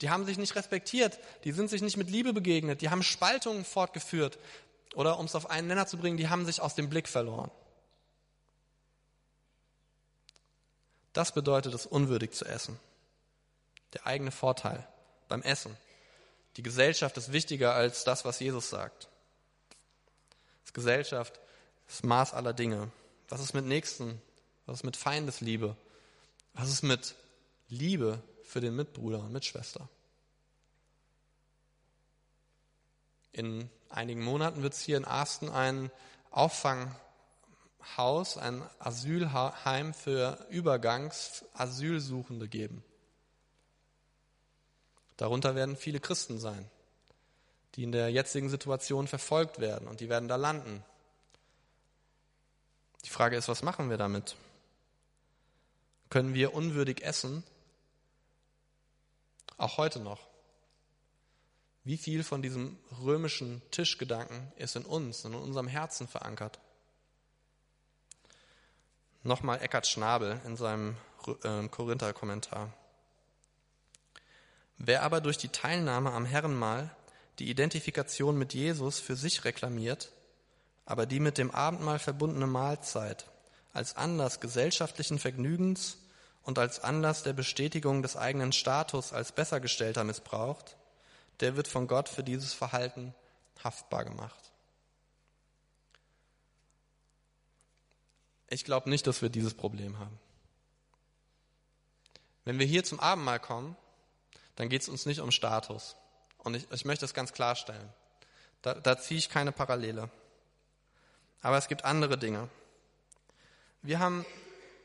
Die 0.00 0.10
haben 0.10 0.24
sich 0.24 0.38
nicht 0.38 0.56
respektiert. 0.56 1.18
Die 1.44 1.52
sind 1.52 1.68
sich 1.68 1.82
nicht 1.82 1.96
mit 1.96 2.10
Liebe 2.10 2.32
begegnet. 2.32 2.80
Die 2.80 2.90
haben 2.90 3.02
Spaltungen 3.02 3.64
fortgeführt. 3.64 4.38
Oder 4.94 5.18
um 5.18 5.26
es 5.26 5.34
auf 5.34 5.50
einen 5.50 5.68
Nenner 5.68 5.86
zu 5.86 5.98
bringen, 5.98 6.16
die 6.16 6.28
haben 6.28 6.46
sich 6.46 6.60
aus 6.60 6.74
dem 6.74 6.88
Blick 6.88 7.08
verloren. 7.08 7.50
Das 11.12 11.32
bedeutet 11.32 11.74
es, 11.74 11.86
unwürdig 11.86 12.32
zu 12.32 12.44
essen. 12.44 12.78
Der 13.94 14.06
eigene 14.06 14.30
Vorteil 14.30 14.86
beim 15.28 15.42
Essen. 15.42 15.76
Die 16.56 16.62
Gesellschaft 16.62 17.16
ist 17.16 17.32
wichtiger 17.32 17.74
als 17.74 18.04
das, 18.04 18.24
was 18.24 18.40
Jesus 18.40 18.70
sagt. 18.70 19.08
Das 20.64 20.72
Gesellschaft 20.72 21.40
ist 21.88 22.04
Maß 22.04 22.32
aller 22.32 22.52
Dinge. 22.52 22.90
Was 23.28 23.40
ist 23.40 23.54
mit 23.54 23.64
Nächsten? 23.64 24.20
Was 24.66 24.78
ist 24.78 24.84
mit 24.84 24.96
Feindesliebe? 24.96 25.76
Was 26.54 26.68
ist 26.68 26.82
mit 26.82 27.14
Liebe 27.68 28.22
für 28.50 28.60
den 28.60 28.74
Mitbruder 28.74 29.20
und 29.20 29.32
Mitschwester? 29.32 29.88
In 33.32 33.70
einigen 33.88 34.22
Monaten 34.22 34.62
wird 34.62 34.72
es 34.74 34.80
hier 34.80 34.96
in 34.96 35.04
Arsten 35.04 35.48
ein 35.48 35.92
Auffanghaus, 36.32 36.98
ein 38.36 38.62
Asylheim 38.80 39.94
für 39.94 40.44
Übergangs-Asylsuchende 40.50 42.48
geben. 42.48 42.82
Darunter 45.16 45.54
werden 45.54 45.76
viele 45.76 46.00
Christen 46.00 46.40
sein, 46.40 46.68
die 47.76 47.84
in 47.84 47.92
der 47.92 48.10
jetzigen 48.10 48.48
Situation 48.48 49.06
verfolgt 49.06 49.60
werden 49.60 49.86
und 49.86 50.00
die 50.00 50.08
werden 50.08 50.28
da 50.28 50.34
landen. 50.34 50.82
Die 53.04 53.10
Frage 53.10 53.36
ist, 53.36 53.46
was 53.48 53.62
machen 53.62 53.90
wir 53.90 53.96
damit? 53.96 54.34
Können 56.08 56.34
wir 56.34 56.52
unwürdig 56.54 57.04
essen? 57.04 57.44
Auch 59.60 59.76
heute 59.76 60.00
noch. 60.00 60.20
Wie 61.84 61.98
viel 61.98 62.24
von 62.24 62.40
diesem 62.40 62.78
römischen 63.02 63.60
Tischgedanken 63.70 64.50
ist 64.56 64.74
in 64.74 64.86
uns, 64.86 65.26
in 65.26 65.34
unserem 65.34 65.68
Herzen 65.68 66.08
verankert? 66.08 66.58
Nochmal 69.22 69.60
Eckhard 69.60 69.86
Schnabel 69.86 70.40
in 70.46 70.56
seinem 70.56 70.96
äh, 71.44 71.68
Korinther-Kommentar. 71.68 72.72
Wer 74.78 75.02
aber 75.02 75.20
durch 75.20 75.36
die 75.36 75.50
Teilnahme 75.50 76.12
am 76.12 76.24
Herrenmahl 76.24 76.96
die 77.38 77.50
Identifikation 77.50 78.38
mit 78.38 78.54
Jesus 78.54 78.98
für 78.98 79.14
sich 79.14 79.44
reklamiert, 79.44 80.10
aber 80.86 81.04
die 81.04 81.20
mit 81.20 81.36
dem 81.36 81.50
Abendmahl 81.50 81.98
verbundene 81.98 82.46
Mahlzeit 82.46 83.26
als 83.74 83.94
Anlass 83.94 84.40
gesellschaftlichen 84.40 85.18
Vergnügens 85.18 85.98
und 86.50 86.58
als 86.58 86.80
Anlass 86.80 87.22
der 87.22 87.32
Bestätigung 87.32 88.02
des 88.02 88.16
eigenen 88.16 88.50
Status 88.50 89.12
als 89.12 89.30
Bessergestellter 89.30 90.02
missbraucht, 90.02 90.76
der 91.38 91.54
wird 91.54 91.68
von 91.68 91.86
Gott 91.86 92.08
für 92.08 92.24
dieses 92.24 92.52
Verhalten 92.52 93.14
haftbar 93.62 94.04
gemacht. 94.04 94.50
Ich 98.48 98.64
glaube 98.64 98.90
nicht, 98.90 99.06
dass 99.06 99.22
wir 99.22 99.28
dieses 99.28 99.54
Problem 99.54 100.00
haben. 100.00 100.18
Wenn 102.44 102.58
wir 102.58 102.66
hier 102.66 102.82
zum 102.82 102.98
Abendmahl 102.98 103.38
kommen, 103.38 103.76
dann 104.56 104.68
geht 104.68 104.82
es 104.82 104.88
uns 104.88 105.06
nicht 105.06 105.20
um 105.20 105.30
Status. 105.30 105.94
Und 106.38 106.56
ich, 106.56 106.66
ich 106.72 106.84
möchte 106.84 107.04
das 107.04 107.14
ganz 107.14 107.32
klarstellen. 107.32 107.92
Da, 108.62 108.74
da 108.74 108.98
ziehe 108.98 109.18
ich 109.18 109.28
keine 109.28 109.52
Parallele. 109.52 110.10
Aber 111.42 111.58
es 111.58 111.68
gibt 111.68 111.84
andere 111.84 112.18
Dinge. 112.18 112.48
Wir 113.82 114.00
haben 114.00 114.26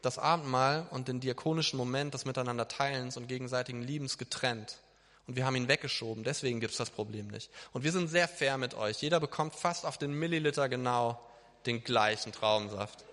das 0.06 0.20
Abendmahl 0.20 0.88
und 0.92 1.08
den 1.08 1.20
diakonischen 1.20 1.78
Moment 1.78 2.14
des 2.14 2.26
Miteinanderteilens 2.26 3.18
und 3.18 3.28
gegenseitigen 3.28 3.82
Liebens 3.82 4.18
getrennt. 4.18 4.78
Und 5.28 5.36
wir 5.36 5.46
haben 5.46 5.56
ihn 5.56 5.68
weggeschoben. 5.68 6.24
Deswegen 6.24 6.60
gibt 6.60 6.72
es 6.72 6.78
das 6.78 6.92
Problem 6.92 7.28
nicht. 7.28 7.50
Und 7.74 7.84
wir 7.84 7.92
sind 7.92 8.08
sehr 8.08 8.28
fair 8.28 8.58
mit 8.58 8.76
euch. 8.76 9.02
Jeder 9.02 9.20
bekommt 9.20 9.56
fast 9.56 9.86
auf 9.86 9.98
den 9.98 10.14
Milliliter 10.14 10.70
genau 10.70 11.20
den 11.66 11.84
gleichen 11.84 12.32
Traubensaft. 12.32 13.04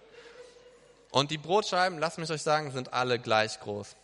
Und 1.11 1.31
die 1.31 1.39
Brotscheiben, 1.39 1.99
lasst 1.99 2.19
mich 2.19 2.31
euch 2.31 2.43
sagen, 2.43 2.71
sind 2.71 2.93
alle 2.93 3.19
gleich 3.19 3.61
groß. 3.61 3.97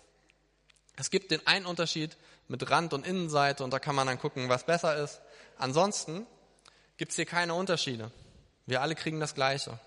Es 0.97 1.11
gibt 1.11 1.31
den 1.31 1.47
einen 1.47 1.67
Unterschied 1.67 2.17
mit 2.49 2.71
Rand 2.71 2.95
und 2.95 3.07
Innenseite 3.07 3.63
und 3.63 3.73
da 3.73 3.79
kann 3.79 3.95
man 3.95 4.07
dann 4.07 4.19
gucken, 4.19 4.49
was 4.49 4.65
besser 4.65 4.97
ist. 4.97 5.21
Ansonsten 5.59 6.27
gibt 6.97 7.13
es 7.13 7.17
hier 7.17 7.27
keine 7.27 7.55
Unterschiede. 7.55 8.11
Wir 8.67 8.83
alle 8.83 8.95
kriegen 8.95 9.21
das 9.21 9.35
Gleiche. 9.35 9.79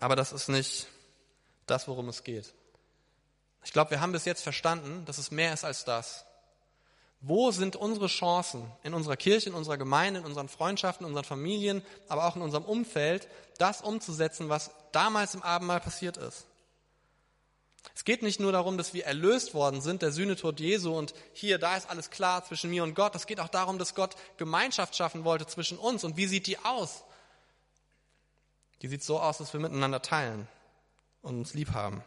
Aber 0.00 0.16
das 0.16 0.32
ist 0.32 0.48
nicht 0.48 0.86
das, 1.66 1.88
worum 1.88 2.08
es 2.08 2.24
geht. 2.24 2.54
Ich 3.64 3.72
glaube, 3.72 3.90
wir 3.90 4.00
haben 4.00 4.12
bis 4.12 4.26
jetzt 4.26 4.42
verstanden, 4.42 5.04
dass 5.06 5.18
es 5.18 5.30
mehr 5.30 5.52
ist 5.52 5.64
als 5.64 5.84
das. 5.84 6.26
Wo 7.20 7.50
sind 7.50 7.76
unsere 7.76 8.08
Chancen 8.08 8.70
in 8.82 8.92
unserer 8.92 9.16
Kirche, 9.16 9.48
in 9.48 9.54
unserer 9.54 9.78
Gemeinde, 9.78 10.20
in 10.20 10.26
unseren 10.26 10.50
Freundschaften, 10.50 11.06
in 11.06 11.12
unseren 11.12 11.24
Familien, 11.24 11.82
aber 12.08 12.26
auch 12.26 12.36
in 12.36 12.42
unserem 12.42 12.64
Umfeld, 12.64 13.26
das 13.56 13.80
umzusetzen, 13.80 14.50
was 14.50 14.70
damals 14.92 15.34
im 15.34 15.42
Abendmahl 15.42 15.80
passiert 15.80 16.18
ist? 16.18 16.44
Es 17.94 18.04
geht 18.04 18.22
nicht 18.22 18.40
nur 18.40 18.52
darum, 18.52 18.76
dass 18.76 18.92
wir 18.92 19.06
erlöst 19.06 19.54
worden 19.54 19.80
sind, 19.80 20.02
der 20.02 20.12
Sühnetod 20.12 20.60
Jesu 20.60 20.94
und 20.96 21.14
hier, 21.32 21.58
da 21.58 21.76
ist 21.76 21.88
alles 21.88 22.10
klar 22.10 22.44
zwischen 22.44 22.70
mir 22.70 22.82
und 22.82 22.94
Gott. 22.94 23.14
Es 23.14 23.26
geht 23.26 23.40
auch 23.40 23.48
darum, 23.48 23.78
dass 23.78 23.94
Gott 23.94 24.16
Gemeinschaft 24.36 24.94
schaffen 24.96 25.24
wollte 25.24 25.46
zwischen 25.46 25.78
uns. 25.78 26.04
Und 26.04 26.16
wie 26.16 26.26
sieht 26.26 26.46
die 26.46 26.58
aus? 26.58 27.04
Die 28.82 28.88
sieht 28.88 29.02
so 29.02 29.18
aus, 29.18 29.38
dass 29.38 29.52
wir 29.52 29.60
miteinander 29.60 30.02
teilen 30.02 30.46
und 31.24 31.38
uns 31.38 31.54
lieb 31.54 31.72
haben. 31.72 32.04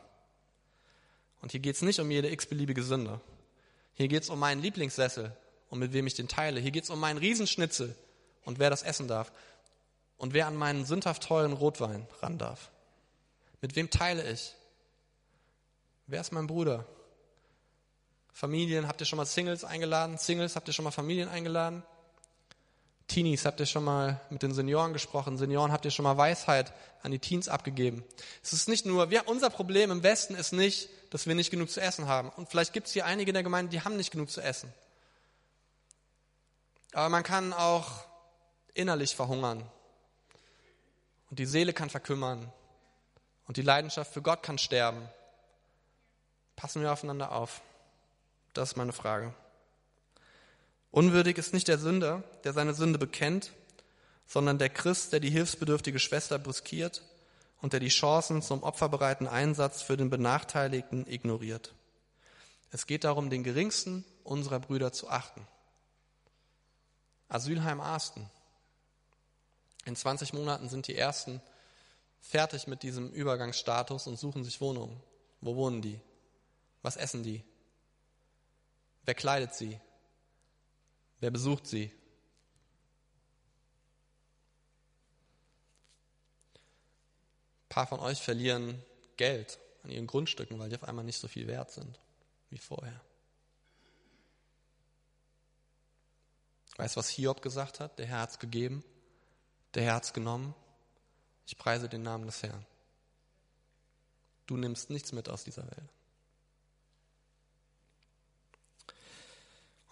Und 1.41 1.51
hier 1.51 1.59
geht 1.59 1.75
es 1.75 1.81
nicht 1.81 1.99
um 1.99 2.09
jede 2.09 2.31
x-beliebige 2.31 2.83
Sünde. 2.83 3.19
Hier 3.93 4.07
geht 4.07 4.23
es 4.23 4.29
um 4.29 4.39
meinen 4.39 4.61
Lieblingssessel 4.61 5.35
und 5.69 5.79
mit 5.79 5.91
wem 5.91 6.07
ich 6.07 6.13
den 6.13 6.27
teile. 6.27 6.59
Hier 6.59 6.71
geht 6.71 6.83
es 6.83 6.89
um 6.89 6.99
meinen 6.99 7.17
Riesenschnitzel 7.17 7.95
und 8.45 8.59
wer 8.59 8.69
das 8.69 8.83
essen 8.83 9.07
darf. 9.07 9.31
Und 10.17 10.33
wer 10.33 10.47
an 10.47 10.55
meinen 10.55 10.85
sündhaft 10.85 11.23
teuren 11.23 11.53
Rotwein 11.53 12.07
ran 12.21 12.37
darf. 12.37 12.71
Mit 13.61 13.75
wem 13.75 13.89
teile 13.89 14.29
ich? 14.31 14.55
Wer 16.07 16.21
ist 16.21 16.31
mein 16.31 16.47
Bruder? 16.47 16.85
Familien, 18.33 18.87
habt 18.87 19.01
ihr 19.01 19.05
schon 19.05 19.17
mal 19.17 19.25
Singles 19.25 19.63
eingeladen? 19.63 20.17
Singles, 20.17 20.55
habt 20.55 20.67
ihr 20.67 20.73
schon 20.73 20.85
mal 20.85 20.91
Familien 20.91 21.27
eingeladen? 21.27 21.83
Teenies, 23.07 23.45
habt 23.45 23.59
ihr 23.61 23.65
schon 23.65 23.85
mal 23.85 24.19
mit 24.29 24.43
den 24.43 24.53
Senioren 24.53 24.91
gesprochen? 24.91 25.37
Senioren, 25.37 25.71
habt 25.71 25.85
ihr 25.85 25.91
schon 25.91 26.03
mal 26.03 26.17
Weisheit 26.17 26.73
an 27.03 27.11
die 27.11 27.19
Teens 27.19 27.47
abgegeben? 27.47 28.03
Es 28.43 28.51
ist 28.51 28.67
nicht 28.67 28.85
nur, 28.85 29.09
wir, 29.09 29.27
unser 29.29 29.49
Problem 29.49 29.91
im 29.91 30.03
Westen 30.03 30.35
ist 30.35 30.51
nicht, 30.51 30.89
dass 31.09 31.25
wir 31.25 31.33
nicht 31.33 31.49
genug 31.49 31.69
zu 31.69 31.79
essen 31.79 32.07
haben. 32.07 32.29
Und 32.29 32.49
vielleicht 32.49 32.73
gibt 32.73 32.87
es 32.87 32.93
hier 32.93 33.05
einige 33.05 33.29
in 33.29 33.33
der 33.33 33.43
Gemeinde, 33.43 33.71
die 33.71 33.81
haben 33.81 33.95
nicht 33.95 34.11
genug 34.11 34.29
zu 34.29 34.41
essen. 34.41 34.73
Aber 36.91 37.07
man 37.07 37.23
kann 37.23 37.53
auch 37.53 38.05
innerlich 38.73 39.15
verhungern. 39.15 39.63
Und 41.29 41.39
die 41.39 41.45
Seele 41.45 41.71
kann 41.71 41.89
verkümmern. 41.89 42.51
Und 43.47 43.55
die 43.55 43.61
Leidenschaft 43.61 44.13
für 44.13 44.21
Gott 44.21 44.43
kann 44.43 44.57
sterben. 44.57 45.07
Passen 46.57 46.81
wir 46.81 46.91
aufeinander 46.91 47.31
auf? 47.31 47.61
Das 48.53 48.71
ist 48.71 48.75
meine 48.75 48.93
Frage. 48.93 49.33
Unwürdig 50.97 51.37
ist 51.37 51.53
nicht 51.53 51.67
der 51.67 51.77
Sünder, 51.77 52.23
der 52.43 52.53
seine 52.53 52.73
Sünde 52.73 52.97
bekennt, 52.97 53.53
sondern 54.25 54.57
der 54.57 54.69
Christ, 54.69 55.13
der 55.13 55.19
die 55.19 55.29
hilfsbedürftige 55.29 55.99
Schwester 55.99 56.39
bruskiert 56.39 57.03
und 57.61 57.73
der 57.73 57.79
die 57.79 57.89
Chancen 57.89 58.41
zum 58.41 58.63
opferbereiten 58.63 59.27
Einsatz 59.27 59.83
für 59.83 59.95
den 59.95 60.09
Benachteiligten 60.09 61.05
ignoriert. 61.05 61.75
Es 62.71 62.87
geht 62.87 63.03
darum, 63.03 63.29
den 63.29 63.43
geringsten 63.43 64.05
unserer 64.23 64.59
Brüder 64.59 64.91
zu 64.91 65.07
achten. 65.07 65.45
Asylheim 67.29 67.79
Arsten. 67.79 68.27
In 69.85 69.95
20 69.95 70.33
Monaten 70.33 70.67
sind 70.67 70.87
die 70.87 70.95
Ersten 70.95 71.43
fertig 72.21 72.65
mit 72.65 72.81
diesem 72.81 73.11
Übergangsstatus 73.11 74.07
und 74.07 74.17
suchen 74.17 74.43
sich 74.43 74.61
Wohnungen. 74.61 74.99
Wo 75.41 75.55
wohnen 75.57 75.83
die? 75.83 76.01
Was 76.81 76.97
essen 76.97 77.21
die? 77.21 77.43
Wer 79.05 79.13
kleidet 79.13 79.53
sie? 79.53 79.79
Wer 81.19 81.31
besucht 81.31 81.67
sie? 81.67 81.91
Ein 87.63 87.69
paar 87.69 87.87
von 87.87 87.99
euch 87.99 88.21
verlieren 88.21 88.81
Geld 89.17 89.59
an 89.83 89.91
ihren 89.91 90.07
Grundstücken, 90.07 90.59
weil 90.59 90.69
die 90.69 90.75
auf 90.75 90.83
einmal 90.83 91.05
nicht 91.05 91.19
so 91.19 91.27
viel 91.27 91.47
wert 91.47 91.71
sind 91.71 91.99
wie 92.49 92.57
vorher. 92.57 93.01
Weißt 96.77 96.95
du, 96.95 96.99
was 96.99 97.09
Hiob 97.09 97.41
gesagt 97.41 97.79
hat? 97.79 97.97
Der 97.97 98.05
Herr 98.05 98.21
hat 98.21 98.31
es 98.31 98.39
gegeben, 98.39 98.83
der 99.73 99.83
Herr 99.83 99.95
hat 99.95 100.03
es 100.03 100.13
genommen. 100.13 100.53
Ich 101.45 101.57
preise 101.57 101.89
den 101.89 102.03
Namen 102.03 102.25
des 102.25 102.43
Herrn. 102.43 102.65
Du 104.45 104.57
nimmst 104.57 104.89
nichts 104.89 105.11
mit 105.11 105.27
aus 105.27 105.43
dieser 105.43 105.63
Welt. 105.63 105.89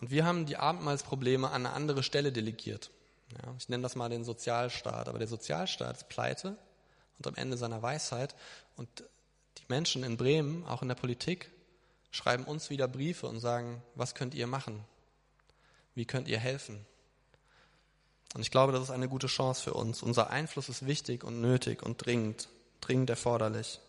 Und 0.01 0.11
wir 0.11 0.25
haben 0.25 0.45
die 0.45 0.57
Abendmahlsprobleme 0.57 1.47
an 1.47 1.65
eine 1.65 1.73
andere 1.73 2.03
Stelle 2.03 2.31
delegiert. 2.31 2.91
Ja, 3.31 3.55
ich 3.57 3.69
nenne 3.69 3.83
das 3.83 3.95
mal 3.95 4.09
den 4.09 4.23
Sozialstaat. 4.23 5.07
Aber 5.07 5.19
der 5.19 5.27
Sozialstaat 5.27 5.97
ist 5.97 6.09
pleite 6.09 6.57
und 7.17 7.27
am 7.27 7.35
Ende 7.35 7.57
seiner 7.57 7.81
Weisheit. 7.81 8.35
Und 8.75 8.89
die 9.57 9.63
Menschen 9.67 10.03
in 10.03 10.17
Bremen, 10.17 10.65
auch 10.65 10.81
in 10.81 10.87
der 10.87 10.95
Politik, 10.95 11.51
schreiben 12.11 12.43
uns 12.43 12.69
wieder 12.69 12.87
Briefe 12.87 13.27
und 13.27 13.39
sagen, 13.39 13.81
was 13.95 14.15
könnt 14.15 14.35
ihr 14.35 14.47
machen? 14.47 14.83
Wie 15.95 16.05
könnt 16.05 16.27
ihr 16.27 16.39
helfen? 16.39 16.85
Und 18.33 18.41
ich 18.41 18.51
glaube, 18.51 18.73
das 18.73 18.83
ist 18.83 18.89
eine 18.91 19.07
gute 19.07 19.27
Chance 19.27 19.63
für 19.63 19.73
uns. 19.73 20.03
Unser 20.03 20.29
Einfluss 20.29 20.67
ist 20.67 20.85
wichtig 20.85 21.23
und 21.23 21.39
nötig 21.39 21.83
und 21.83 22.05
dringend, 22.05 22.49
dringend 22.81 23.09
erforderlich. 23.09 23.79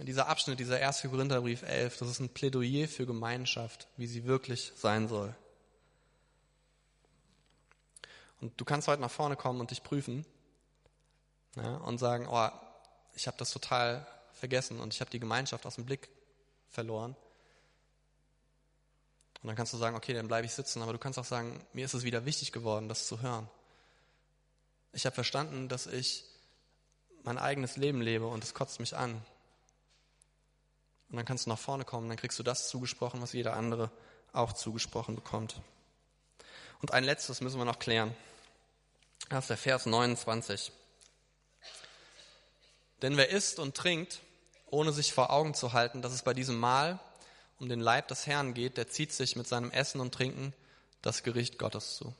Dieser 0.00 0.28
Abschnitt, 0.28 0.60
dieser 0.60 0.76
1. 0.76 1.02
Korintherbrief 1.02 1.62
11, 1.62 1.98
das 1.98 2.08
ist 2.08 2.20
ein 2.20 2.28
Plädoyer 2.28 2.86
für 2.86 3.04
Gemeinschaft, 3.04 3.88
wie 3.96 4.06
sie 4.06 4.24
wirklich 4.24 4.72
sein 4.76 5.08
soll. 5.08 5.34
Und 8.40 8.58
du 8.60 8.64
kannst 8.64 8.86
heute 8.86 9.02
nach 9.02 9.10
vorne 9.10 9.34
kommen 9.34 9.60
und 9.60 9.72
dich 9.72 9.82
prüfen 9.82 10.24
ja, 11.56 11.78
und 11.78 11.98
sagen, 11.98 12.28
oh, 12.30 12.48
ich 13.14 13.26
habe 13.26 13.36
das 13.36 13.50
total 13.50 14.06
vergessen 14.32 14.78
und 14.78 14.94
ich 14.94 15.00
habe 15.00 15.10
die 15.10 15.18
Gemeinschaft 15.18 15.66
aus 15.66 15.74
dem 15.74 15.84
Blick 15.84 16.08
verloren. 16.68 17.16
Und 19.42 19.48
dann 19.48 19.56
kannst 19.56 19.72
du 19.72 19.76
sagen, 19.76 19.96
okay, 19.96 20.14
dann 20.14 20.28
bleibe 20.28 20.46
ich 20.46 20.52
sitzen, 20.52 20.80
aber 20.82 20.92
du 20.92 20.98
kannst 20.98 21.18
auch 21.18 21.24
sagen, 21.24 21.64
mir 21.72 21.84
ist 21.84 21.94
es 21.94 22.04
wieder 22.04 22.24
wichtig 22.24 22.52
geworden, 22.52 22.88
das 22.88 23.08
zu 23.08 23.20
hören. 23.20 23.48
Ich 24.92 25.06
habe 25.06 25.14
verstanden, 25.14 25.68
dass 25.68 25.88
ich 25.88 26.24
mein 27.24 27.38
eigenes 27.38 27.76
Leben 27.76 28.00
lebe 28.00 28.26
und 28.26 28.44
es 28.44 28.54
kotzt 28.54 28.78
mich 28.78 28.96
an. 28.96 29.20
Und 31.10 31.16
dann 31.16 31.24
kannst 31.24 31.46
du 31.46 31.50
nach 31.50 31.58
vorne 31.58 31.84
kommen, 31.84 32.08
dann 32.08 32.18
kriegst 32.18 32.38
du 32.38 32.42
das 32.42 32.68
zugesprochen, 32.68 33.22
was 33.22 33.32
jeder 33.32 33.54
andere 33.54 33.90
auch 34.32 34.52
zugesprochen 34.52 35.14
bekommt. 35.14 35.60
Und 36.80 36.92
ein 36.92 37.04
letztes 37.04 37.40
müssen 37.40 37.58
wir 37.58 37.64
noch 37.64 37.78
klären. 37.78 38.14
Das 39.30 39.44
ist 39.44 39.50
der 39.50 39.56
Vers 39.56 39.86
29. 39.86 40.72
Denn 43.02 43.16
wer 43.16 43.30
isst 43.30 43.58
und 43.58 43.76
trinkt, 43.76 44.20
ohne 44.66 44.92
sich 44.92 45.12
vor 45.12 45.30
Augen 45.30 45.54
zu 45.54 45.72
halten, 45.72 46.02
dass 46.02 46.12
es 46.12 46.22
bei 46.22 46.34
diesem 46.34 46.58
Mahl 46.58 46.98
um 47.58 47.68
den 47.68 47.80
Leib 47.80 48.08
des 48.08 48.26
Herrn 48.26 48.54
geht, 48.54 48.76
der 48.76 48.88
zieht 48.88 49.12
sich 49.12 49.34
mit 49.34 49.48
seinem 49.48 49.70
Essen 49.70 50.00
und 50.00 50.14
Trinken 50.14 50.52
das 51.02 51.22
Gericht 51.22 51.58
Gottes 51.58 51.96
zu. 51.96 52.14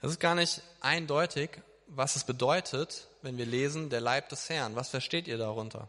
Es 0.00 0.10
ist 0.10 0.20
gar 0.20 0.34
nicht 0.34 0.62
eindeutig, 0.80 1.50
was 1.88 2.16
es 2.16 2.24
bedeutet, 2.24 3.08
wenn 3.22 3.36
wir 3.36 3.46
lesen, 3.46 3.90
der 3.90 4.00
Leib 4.00 4.28
des 4.28 4.48
Herrn. 4.48 4.76
Was 4.76 4.90
versteht 4.90 5.26
ihr 5.26 5.38
darunter? 5.38 5.88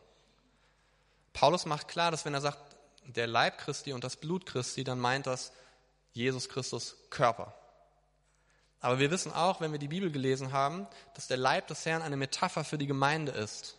Paulus 1.39 1.65
macht 1.65 1.87
klar, 1.87 2.11
dass 2.11 2.25
wenn 2.25 2.33
er 2.33 2.41
sagt, 2.41 2.59
der 3.05 3.25
Leib 3.25 3.59
Christi 3.59 3.93
und 3.93 4.03
das 4.03 4.17
Blut 4.17 4.45
Christi, 4.45 4.83
dann 4.83 4.99
meint 4.99 5.25
das 5.25 5.53
Jesus 6.11 6.49
Christus 6.49 6.97
Körper. 7.09 7.55
Aber 8.81 8.99
wir 8.99 9.09
wissen 9.09 9.31
auch, 9.31 9.61
wenn 9.61 9.71
wir 9.71 9.79
die 9.79 9.87
Bibel 9.87 10.11
gelesen 10.11 10.51
haben, 10.51 10.85
dass 11.13 11.27
der 11.27 11.37
Leib 11.37 11.67
des 11.67 11.85
Herrn 11.85 12.01
eine 12.01 12.17
Metapher 12.17 12.65
für 12.65 12.77
die 12.77 12.87
Gemeinde 12.87 13.31
ist. 13.31 13.77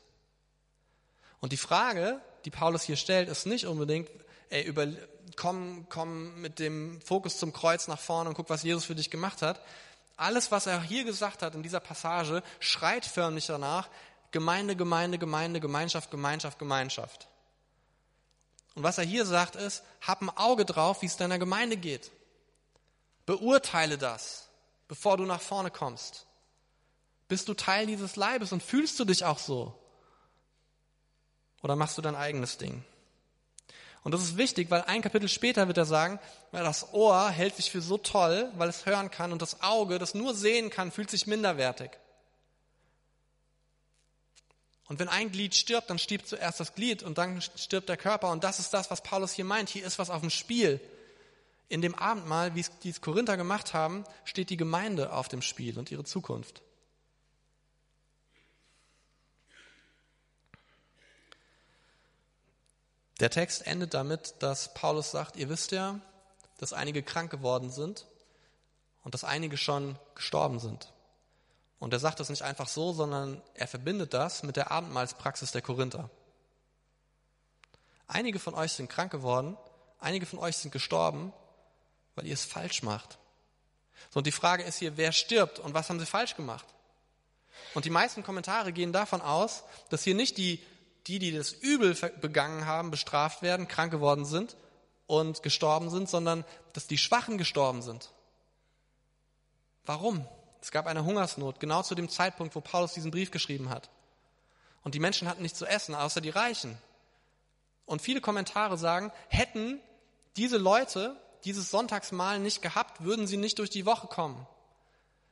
Und 1.40 1.52
die 1.52 1.58
Frage, 1.58 2.22
die 2.46 2.50
Paulus 2.50 2.84
hier 2.84 2.96
stellt, 2.96 3.28
ist 3.28 3.44
nicht 3.44 3.66
unbedingt, 3.66 4.08
ey, 4.48 4.62
über, 4.62 4.86
komm, 5.36 5.84
komm 5.90 6.40
mit 6.40 6.60
dem 6.60 6.98
Fokus 7.02 7.36
zum 7.36 7.52
Kreuz 7.52 7.88
nach 7.88 8.00
vorne 8.00 8.30
und 8.30 8.36
guck, 8.36 8.48
was 8.48 8.62
Jesus 8.62 8.86
für 8.86 8.94
dich 8.94 9.10
gemacht 9.10 9.42
hat. 9.42 9.60
Alles, 10.16 10.50
was 10.50 10.66
er 10.66 10.80
hier 10.80 11.04
gesagt 11.04 11.42
hat 11.42 11.54
in 11.54 11.62
dieser 11.62 11.80
Passage, 11.80 12.42
schreit 12.58 13.04
förmlich 13.04 13.44
danach, 13.44 13.90
Gemeinde, 14.30 14.76
Gemeinde, 14.76 15.18
Gemeinde, 15.18 15.60
Gemeinschaft, 15.60 16.10
Gemeinschaft, 16.10 16.58
Gemeinschaft. 16.58 17.29
Und 18.74 18.82
was 18.82 18.98
er 18.98 19.04
hier 19.04 19.26
sagt 19.26 19.56
ist, 19.56 19.82
hab 20.00 20.22
ein 20.22 20.30
Auge 20.30 20.64
drauf, 20.64 21.02
wie 21.02 21.06
es 21.06 21.16
deiner 21.16 21.38
Gemeinde 21.38 21.76
geht. 21.76 22.10
Beurteile 23.26 23.98
das, 23.98 24.48
bevor 24.88 25.16
du 25.16 25.24
nach 25.24 25.40
vorne 25.40 25.70
kommst. 25.70 26.26
Bist 27.28 27.48
du 27.48 27.54
Teil 27.54 27.86
dieses 27.86 28.16
Leibes 28.16 28.52
und 28.52 28.62
fühlst 28.62 28.98
du 28.98 29.04
dich 29.04 29.24
auch 29.24 29.38
so? 29.38 29.74
Oder 31.62 31.76
machst 31.76 31.98
du 31.98 32.02
dein 32.02 32.16
eigenes 32.16 32.58
Ding? 32.58 32.84
Und 34.02 34.12
das 34.12 34.22
ist 34.22 34.36
wichtig, 34.36 34.70
weil 34.70 34.82
ein 34.82 35.02
Kapitel 35.02 35.28
später 35.28 35.66
wird 35.66 35.76
er 35.76 35.84
sagen, 35.84 36.18
weil 36.52 36.64
das 36.64 36.94
Ohr 36.94 37.28
hält 37.28 37.54
sich 37.54 37.70
für 37.70 37.82
so 37.82 37.98
toll, 37.98 38.50
weil 38.56 38.68
es 38.68 38.86
hören 38.86 39.10
kann 39.10 39.30
und 39.30 39.42
das 39.42 39.62
Auge, 39.62 39.98
das 39.98 40.14
nur 40.14 40.34
sehen 40.34 40.70
kann, 40.70 40.90
fühlt 40.90 41.10
sich 41.10 41.26
minderwertig. 41.26 41.90
Und 44.90 44.98
wenn 44.98 45.08
ein 45.08 45.30
Glied 45.30 45.54
stirbt, 45.54 45.88
dann 45.88 46.00
stirbt 46.00 46.26
zuerst 46.26 46.58
das 46.58 46.74
Glied 46.74 47.04
und 47.04 47.16
dann 47.16 47.40
stirbt 47.40 47.88
der 47.88 47.96
Körper. 47.96 48.32
Und 48.32 48.42
das 48.42 48.58
ist 48.58 48.74
das, 48.74 48.90
was 48.90 49.04
Paulus 49.04 49.32
hier 49.32 49.44
meint. 49.44 49.68
Hier 49.68 49.86
ist 49.86 50.00
was 50.00 50.10
auf 50.10 50.20
dem 50.20 50.30
Spiel. 50.30 50.80
In 51.68 51.80
dem 51.80 51.94
Abendmahl, 51.94 52.56
wie 52.56 52.60
es 52.60 52.76
die 52.80 52.92
Korinther 52.94 53.36
gemacht 53.36 53.72
haben, 53.72 54.02
steht 54.24 54.50
die 54.50 54.56
Gemeinde 54.56 55.12
auf 55.12 55.28
dem 55.28 55.42
Spiel 55.42 55.78
und 55.78 55.92
ihre 55.92 56.02
Zukunft. 56.02 56.62
Der 63.20 63.30
Text 63.30 63.68
endet 63.68 63.94
damit, 63.94 64.34
dass 64.40 64.74
Paulus 64.74 65.12
sagt, 65.12 65.36
ihr 65.36 65.48
wisst 65.48 65.70
ja, 65.70 66.00
dass 66.58 66.72
einige 66.72 67.04
krank 67.04 67.30
geworden 67.30 67.70
sind 67.70 68.08
und 69.04 69.14
dass 69.14 69.22
einige 69.22 69.56
schon 69.56 69.96
gestorben 70.16 70.58
sind. 70.58 70.92
Und 71.80 71.92
er 71.94 71.98
sagt 71.98 72.20
das 72.20 72.28
nicht 72.28 72.42
einfach 72.42 72.68
so, 72.68 72.92
sondern 72.92 73.42
er 73.54 73.66
verbindet 73.66 74.14
das 74.14 74.42
mit 74.42 74.56
der 74.56 74.70
Abendmahlspraxis 74.70 75.50
der 75.50 75.62
Korinther. 75.62 76.10
Einige 78.06 78.38
von 78.38 78.54
euch 78.54 78.72
sind 78.72 78.90
krank 78.90 79.10
geworden, 79.10 79.56
einige 79.98 80.26
von 80.26 80.38
euch 80.38 80.58
sind 80.58 80.72
gestorben, 80.72 81.32
weil 82.14 82.26
ihr 82.26 82.34
es 82.34 82.44
falsch 82.44 82.82
macht. 82.82 83.18
So, 84.10 84.18
und 84.18 84.26
die 84.26 84.32
Frage 84.32 84.62
ist 84.62 84.78
hier, 84.78 84.96
wer 84.98 85.12
stirbt 85.12 85.58
und 85.58 85.72
was 85.72 85.88
haben 85.88 85.98
sie 85.98 86.06
falsch 86.06 86.36
gemacht? 86.36 86.66
Und 87.72 87.86
die 87.86 87.90
meisten 87.90 88.22
Kommentare 88.22 88.72
gehen 88.72 88.92
davon 88.92 89.22
aus, 89.22 89.64
dass 89.88 90.04
hier 90.04 90.14
nicht 90.14 90.36
die, 90.36 90.62
die, 91.06 91.18
die 91.18 91.32
das 91.32 91.52
Übel 91.52 91.94
begangen 92.20 92.66
haben, 92.66 92.90
bestraft 92.90 93.40
werden, 93.40 93.68
krank 93.68 93.90
geworden 93.90 94.26
sind 94.26 94.56
und 95.06 95.42
gestorben 95.42 95.88
sind, 95.88 96.10
sondern 96.10 96.44
dass 96.74 96.86
die 96.86 96.98
Schwachen 96.98 97.38
gestorben 97.38 97.80
sind. 97.80 98.10
Warum? 99.86 100.26
Es 100.60 100.70
gab 100.70 100.86
eine 100.86 101.04
Hungersnot, 101.04 101.60
genau 101.60 101.82
zu 101.82 101.94
dem 101.94 102.08
Zeitpunkt, 102.08 102.54
wo 102.54 102.60
Paulus 102.60 102.92
diesen 102.92 103.10
Brief 103.10 103.30
geschrieben 103.30 103.70
hat. 103.70 103.88
Und 104.82 104.94
die 104.94 105.00
Menschen 105.00 105.28
hatten 105.28 105.42
nichts 105.42 105.58
zu 105.58 105.66
essen, 105.66 105.94
außer 105.94 106.20
die 106.20 106.30
Reichen. 106.30 106.76
Und 107.86 108.02
viele 108.02 108.20
Kommentare 108.20 108.78
sagen, 108.78 109.12
hätten 109.28 109.80
diese 110.36 110.58
Leute 110.58 111.16
dieses 111.44 111.70
Sonntagsmahl 111.70 112.38
nicht 112.38 112.62
gehabt, 112.62 113.02
würden 113.02 113.26
sie 113.26 113.36
nicht 113.36 113.58
durch 113.58 113.70
die 113.70 113.86
Woche 113.86 114.06
kommen. 114.06 114.46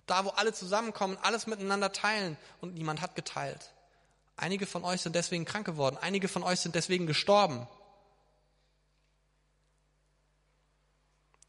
Da, 0.07 0.25
wo 0.25 0.31
alle 0.31 0.53
zusammenkommen, 0.53 1.19
alles 1.23 1.47
miteinander 1.47 1.93
teilen 1.93 2.39
und 2.61 2.75
niemand 2.75 3.03
hat 3.03 3.15
geteilt. 3.15 3.73
Einige 4.37 4.67
von 4.67 4.85
euch 4.85 5.03
sind 5.03 5.15
deswegen 5.15 5.45
krank 5.45 5.67
geworden, 5.67 5.99
einige 6.01 6.29
von 6.29 6.43
euch 6.43 6.61
sind 6.61 6.75
deswegen 6.75 7.07
gestorben. 7.07 7.67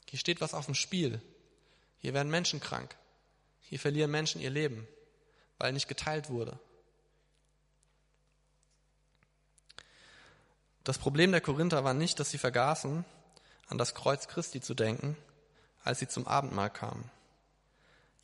Hier 0.10 0.20
steht 0.20 0.42
was 0.42 0.54
auf 0.54 0.66
dem 0.66 0.76
Spiel. 0.76 1.22
Hier 2.00 2.14
werden 2.14 2.30
Menschen 2.30 2.60
krank. 2.60 2.96
Hier 3.70 3.80
verlieren 3.80 4.10
Menschen 4.10 4.42
ihr 4.42 4.50
Leben, 4.50 4.88
weil 5.60 5.74
nicht 5.74 5.88
geteilt 5.88 6.32
wurde. 6.32 6.58
Das 10.84 10.98
Problem 10.98 11.32
der 11.32 11.42
Korinther 11.42 11.84
war 11.84 11.94
nicht, 11.94 12.20
dass 12.20 12.32
sie 12.32 12.40
vergaßen, 12.40 13.06
an 13.68 13.78
das 13.78 13.94
Kreuz 13.94 14.28
Christi 14.28 14.60
zu 14.60 14.74
denken, 14.74 15.16
als 15.84 16.00
sie 16.00 16.08
zum 16.08 16.26
Abendmahl 16.26 16.72
kamen. 16.72 17.12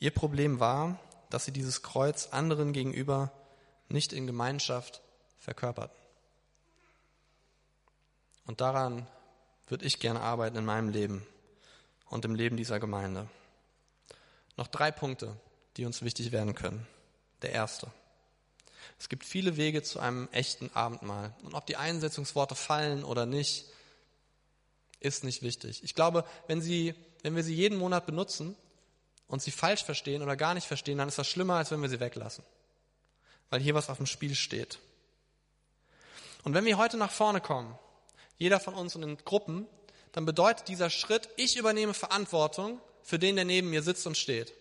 Ihr 0.00 0.10
Problem 0.10 0.58
war, 0.58 0.98
dass 1.30 1.44
sie 1.44 1.52
dieses 1.52 1.82
Kreuz 1.82 2.26
anderen 2.32 2.72
gegenüber 2.72 3.30
nicht 3.88 4.12
in 4.12 4.26
Gemeinschaft 4.26 5.00
verkörperten. 5.38 5.96
Und 8.46 8.60
daran 8.60 9.06
würde 9.68 9.84
ich 9.84 10.00
gerne 10.00 10.22
arbeiten 10.22 10.56
in 10.56 10.64
meinem 10.64 10.88
Leben 10.88 11.24
und 12.06 12.24
im 12.24 12.34
Leben 12.34 12.56
dieser 12.56 12.80
Gemeinde. 12.80 13.28
Noch 14.56 14.68
drei 14.68 14.90
Punkte, 14.90 15.36
die 15.76 15.84
uns 15.84 16.02
wichtig 16.02 16.32
werden 16.32 16.54
können. 16.54 16.86
Der 17.42 17.52
erste. 17.52 17.90
Es 18.98 19.08
gibt 19.08 19.24
viele 19.24 19.56
Wege 19.56 19.82
zu 19.82 20.00
einem 20.00 20.28
echten 20.32 20.70
Abendmahl. 20.74 21.34
Und 21.42 21.54
ob 21.54 21.66
die 21.66 21.76
Einsetzungsworte 21.76 22.54
fallen 22.54 23.04
oder 23.04 23.26
nicht, 23.26 23.66
ist 25.00 25.24
nicht 25.24 25.42
wichtig. 25.42 25.82
Ich 25.84 25.94
glaube, 25.94 26.24
wenn, 26.46 26.62
sie, 26.62 26.94
wenn 27.22 27.36
wir 27.36 27.42
sie 27.42 27.54
jeden 27.54 27.78
Monat 27.78 28.06
benutzen 28.06 28.56
und 29.28 29.42
sie 29.42 29.50
falsch 29.50 29.84
verstehen 29.84 30.22
oder 30.22 30.36
gar 30.36 30.54
nicht 30.54 30.66
verstehen, 30.66 30.98
dann 30.98 31.08
ist 31.08 31.18
das 31.18 31.28
schlimmer, 31.28 31.54
als 31.54 31.70
wenn 31.70 31.82
wir 31.82 31.88
sie 31.88 32.00
weglassen. 32.00 32.44
Weil 33.50 33.60
hier 33.60 33.74
was 33.74 33.90
auf 33.90 33.98
dem 33.98 34.06
Spiel 34.06 34.34
steht. 34.34 34.78
Und 36.42 36.54
wenn 36.54 36.64
wir 36.64 36.78
heute 36.78 36.96
nach 36.96 37.10
vorne 37.10 37.40
kommen, 37.40 37.78
jeder 38.38 38.60
von 38.60 38.74
uns 38.74 38.96
und 38.96 39.02
in 39.02 39.18
Gruppen, 39.18 39.66
dann 40.12 40.24
bedeutet 40.24 40.68
dieser 40.68 40.90
Schritt, 40.90 41.28
ich 41.36 41.56
übernehme 41.56 41.92
Verantwortung 41.92 42.80
für 43.06 43.20
den, 43.20 43.36
der 43.36 43.44
neben 43.44 43.70
mir 43.70 43.82
sitzt 43.82 44.06
und 44.06 44.18
steht. 44.18 44.52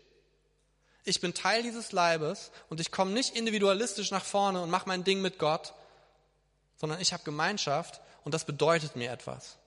Ich 1.04 1.20
bin 1.20 1.34
Teil 1.34 1.64
dieses 1.64 1.92
Leibes 1.92 2.52
und 2.70 2.80
ich 2.80 2.92
komme 2.92 3.12
nicht 3.12 3.36
individualistisch 3.36 4.12
nach 4.12 4.24
vorne 4.24 4.62
und 4.62 4.70
mache 4.70 4.88
mein 4.88 5.04
Ding 5.04 5.22
mit 5.22 5.40
Gott, 5.40 5.74
sondern 6.78 7.02
ich 7.02 7.12
habe 7.12 7.24
Gemeinschaft 7.24 8.02
und 8.24 8.34
das 8.34 8.46
bedeutet 8.46 8.96
mir 8.96 9.12
etwas. 9.12 9.58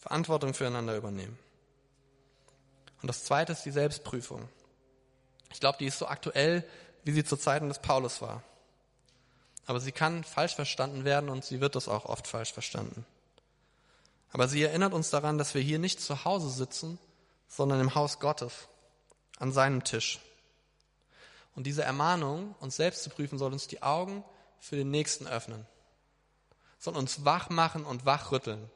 Verantwortung 0.00 0.54
füreinander 0.54 0.96
übernehmen. 0.96 1.36
Und 3.02 3.08
das 3.08 3.24
Zweite 3.24 3.52
ist 3.52 3.64
die 3.64 3.72
Selbstprüfung. 3.72 4.48
Ich 5.52 5.58
glaube, 5.58 5.78
die 5.78 5.86
ist 5.86 5.98
so 5.98 6.06
aktuell, 6.06 6.64
wie 7.02 7.12
sie 7.12 7.24
zu 7.24 7.36
Zeiten 7.36 7.68
des 7.68 7.80
Paulus 7.80 8.22
war. 8.22 8.44
Aber 9.66 9.80
sie 9.80 9.92
kann 9.92 10.22
falsch 10.22 10.54
verstanden 10.54 11.04
werden 11.04 11.28
und 11.28 11.44
sie 11.44 11.60
wird 11.60 11.74
das 11.74 11.88
auch 11.88 12.04
oft 12.04 12.28
falsch 12.28 12.52
verstanden. 12.52 13.04
Aber 14.32 14.48
sie 14.48 14.62
erinnert 14.62 14.92
uns 14.92 15.10
daran, 15.10 15.38
dass 15.38 15.54
wir 15.54 15.62
hier 15.62 15.78
nicht 15.78 16.00
zu 16.00 16.24
Hause 16.24 16.50
sitzen, 16.50 16.98
sondern 17.48 17.80
im 17.80 17.94
Haus 17.94 18.18
Gottes, 18.18 18.68
an 19.38 19.52
seinem 19.52 19.84
Tisch. 19.84 20.20
Und 21.54 21.66
diese 21.66 21.82
Ermahnung, 21.82 22.54
uns 22.60 22.76
selbst 22.76 23.02
zu 23.02 23.10
prüfen, 23.10 23.38
soll 23.38 23.52
uns 23.52 23.66
die 23.66 23.82
Augen 23.82 24.24
für 24.60 24.76
den 24.76 24.90
Nächsten 24.90 25.26
öffnen, 25.26 25.66
soll 26.78 26.96
uns 26.96 27.24
wach 27.24 27.48
machen 27.48 27.84
und 27.84 28.04
wachrütteln. 28.04 28.70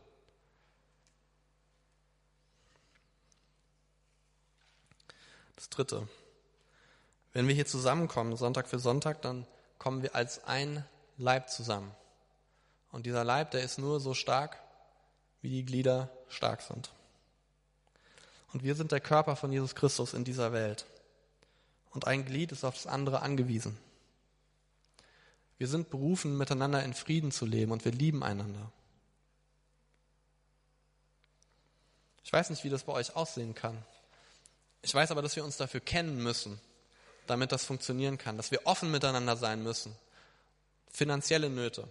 Das 5.57 5.69
Dritte. 5.69 6.09
Wenn 7.33 7.47
wir 7.47 7.55
hier 7.55 7.67
zusammenkommen, 7.67 8.37
Sonntag 8.37 8.67
für 8.67 8.79
Sonntag, 8.79 9.21
dann 9.23 9.47
kommen 9.79 10.03
wir 10.03 10.15
als 10.15 10.45
ein 10.45 10.85
Leib 11.19 11.51
zusammen. 11.51 11.95
Und 12.93 13.05
dieser 13.05 13.25
Leib, 13.25 13.51
der 13.51 13.63
ist 13.63 13.79
nur 13.79 14.01
so 14.01 14.15
stark, 14.15 14.59
wie 15.43 15.51
die 15.51 15.65
Glieder 15.65 16.11
stark 16.29 16.63
sind. 16.63 16.91
Und 18.53 18.65
wir 18.65 18.75
sind 18.75 18.93
der 18.93 19.01
Körper 19.01 19.37
von 19.37 19.53
Jesus 19.53 19.75
Christus 19.75 20.15
in 20.15 20.25
dieser 20.25 20.53
Welt. 20.53 20.87
Und 21.91 22.07
ein 22.07 22.25
Glied 22.25 22.53
ist 22.53 22.65
auf 22.65 22.75
das 22.75 22.87
andere 22.87 23.23
angewiesen. 23.23 23.79
Wir 25.59 25.69
sind 25.69 25.91
berufen, 25.91 26.37
miteinander 26.37 26.83
in 26.85 26.95
Frieden 26.95 27.33
zu 27.33 27.45
leben 27.45 27.73
und 27.73 27.85
wir 27.85 27.93
lieben 27.93 28.23
einander. 28.23 28.73
Ich 32.25 32.33
weiß 32.33 32.51
nicht, 32.51 32.65
wie 32.65 32.71
das 32.71 32.85
bei 32.85 32.93
euch 32.93 33.17
aussehen 33.17 33.55
kann. 33.55 33.77
Ich 34.83 34.95
weiß 34.95 35.11
aber, 35.11 35.21
dass 35.21 35.37
wir 35.37 35.45
uns 35.45 35.57
dafür 35.57 35.81
kennen 35.81 36.23
müssen, 36.23 36.61
damit 37.27 37.53
das 37.53 37.65
funktionieren 37.65 38.19
kann, 38.19 38.37
dass 38.37 38.51
wir 38.51 38.67
offen 38.67 38.91
miteinander 38.91 39.37
sein 39.37 39.63
müssen. 39.63 39.95
Finanzielle 40.91 41.51
Nöte. 41.51 41.89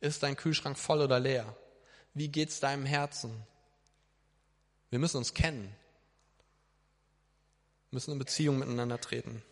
Ist 0.00 0.22
dein 0.22 0.36
Kühlschrank 0.36 0.78
voll 0.78 1.00
oder 1.00 1.20
leer? 1.20 1.56
Wie 2.14 2.28
geht's 2.28 2.60
deinem 2.60 2.84
Herzen? 2.86 3.34
Wir 4.90 4.98
müssen 4.98 5.16
uns 5.16 5.34
kennen. 5.34 5.74
müssen 7.90 8.12
in 8.12 8.18
Beziehung 8.18 8.58
miteinander 8.58 9.00
treten. 9.00 9.42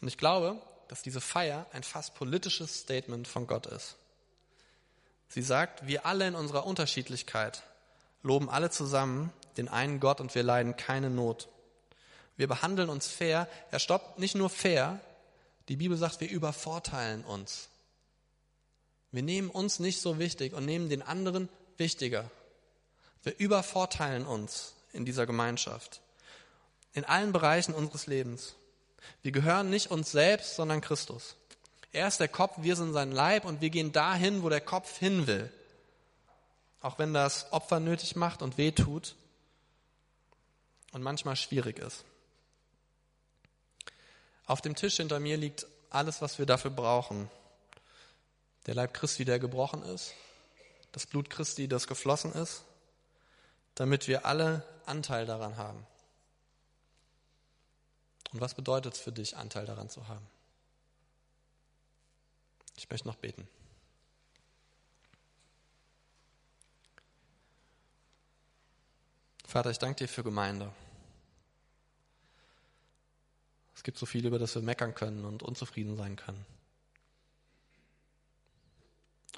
Und 0.00 0.08
ich 0.08 0.18
glaube, 0.18 0.60
dass 0.88 1.02
diese 1.02 1.20
Feier 1.20 1.66
ein 1.72 1.82
fast 1.82 2.14
politisches 2.14 2.80
Statement 2.80 3.28
von 3.28 3.46
Gott 3.46 3.66
ist. 3.66 3.96
Sie 5.28 5.42
sagt, 5.42 5.86
wir 5.86 6.06
alle 6.06 6.26
in 6.26 6.34
unserer 6.34 6.66
Unterschiedlichkeit 6.66 7.62
loben 8.22 8.48
alle 8.48 8.70
zusammen 8.70 9.32
den 9.56 9.68
einen 9.68 10.00
Gott 10.00 10.20
und 10.20 10.34
wir 10.34 10.42
leiden 10.42 10.76
keine 10.76 11.10
Not. 11.10 11.48
Wir 12.36 12.46
behandeln 12.46 12.88
uns 12.88 13.08
fair. 13.08 13.48
Er 13.70 13.80
stoppt 13.80 14.18
nicht 14.18 14.36
nur 14.36 14.48
fair, 14.48 15.00
die 15.68 15.76
Bibel 15.76 15.98
sagt, 15.98 16.20
wir 16.20 16.30
übervorteilen 16.30 17.24
uns. 17.24 17.68
Wir 19.10 19.22
nehmen 19.22 19.50
uns 19.50 19.78
nicht 19.78 20.00
so 20.00 20.18
wichtig 20.18 20.52
und 20.52 20.64
nehmen 20.64 20.88
den 20.88 21.02
anderen 21.02 21.48
wichtiger. 21.76 22.30
Wir 23.22 23.38
übervorteilen 23.38 24.26
uns 24.26 24.74
in 24.92 25.04
dieser 25.04 25.26
Gemeinschaft. 25.26 26.00
In 26.92 27.04
allen 27.04 27.32
Bereichen 27.32 27.74
unseres 27.74 28.06
Lebens. 28.06 28.54
Wir 29.22 29.32
gehören 29.32 29.70
nicht 29.70 29.90
uns 29.90 30.10
selbst, 30.10 30.56
sondern 30.56 30.80
Christus. 30.80 31.36
Er 31.92 32.08
ist 32.08 32.20
der 32.20 32.28
Kopf, 32.28 32.56
wir 32.58 32.76
sind 32.76 32.92
sein 32.92 33.12
Leib 33.12 33.44
und 33.44 33.60
wir 33.60 33.70
gehen 33.70 33.92
dahin, 33.92 34.42
wo 34.42 34.48
der 34.48 34.60
Kopf 34.60 34.98
hin 34.98 35.26
will. 35.26 35.50
Auch 36.80 36.98
wenn 36.98 37.14
das 37.14 37.50
Opfer 37.52 37.80
nötig 37.80 38.14
macht 38.14 38.42
und 38.42 38.58
weh 38.58 38.72
tut 38.72 39.16
und 40.92 41.02
manchmal 41.02 41.36
schwierig 41.36 41.78
ist. 41.78 42.04
Auf 44.46 44.60
dem 44.60 44.74
Tisch 44.74 44.96
hinter 44.96 45.18
mir 45.20 45.36
liegt 45.36 45.66
alles, 45.90 46.22
was 46.22 46.38
wir 46.38 46.46
dafür 46.46 46.70
brauchen. 46.70 47.30
Der 48.68 48.74
Leib 48.74 48.92
Christi, 48.92 49.24
der 49.24 49.38
gebrochen 49.38 49.82
ist, 49.82 50.12
das 50.92 51.06
Blut 51.06 51.30
Christi, 51.30 51.68
das 51.68 51.86
geflossen 51.86 52.34
ist, 52.34 52.64
damit 53.74 54.08
wir 54.08 54.26
alle 54.26 54.62
Anteil 54.84 55.24
daran 55.24 55.56
haben. 55.56 55.86
Und 58.30 58.42
was 58.42 58.52
bedeutet 58.52 58.92
es 58.92 59.00
für 59.00 59.10
dich, 59.10 59.38
Anteil 59.38 59.64
daran 59.64 59.88
zu 59.88 60.06
haben? 60.06 60.26
Ich 62.76 62.90
möchte 62.90 63.08
noch 63.08 63.16
beten. 63.16 63.48
Vater, 69.46 69.70
ich 69.70 69.78
danke 69.78 70.04
dir 70.04 70.08
für 70.08 70.22
Gemeinde. 70.22 70.70
Es 73.74 73.82
gibt 73.82 73.96
so 73.96 74.04
viel, 74.04 74.26
über 74.26 74.38
das 74.38 74.54
wir 74.54 74.60
meckern 74.60 74.94
können 74.94 75.24
und 75.24 75.42
unzufrieden 75.42 75.96
sein 75.96 76.16
können. 76.16 76.57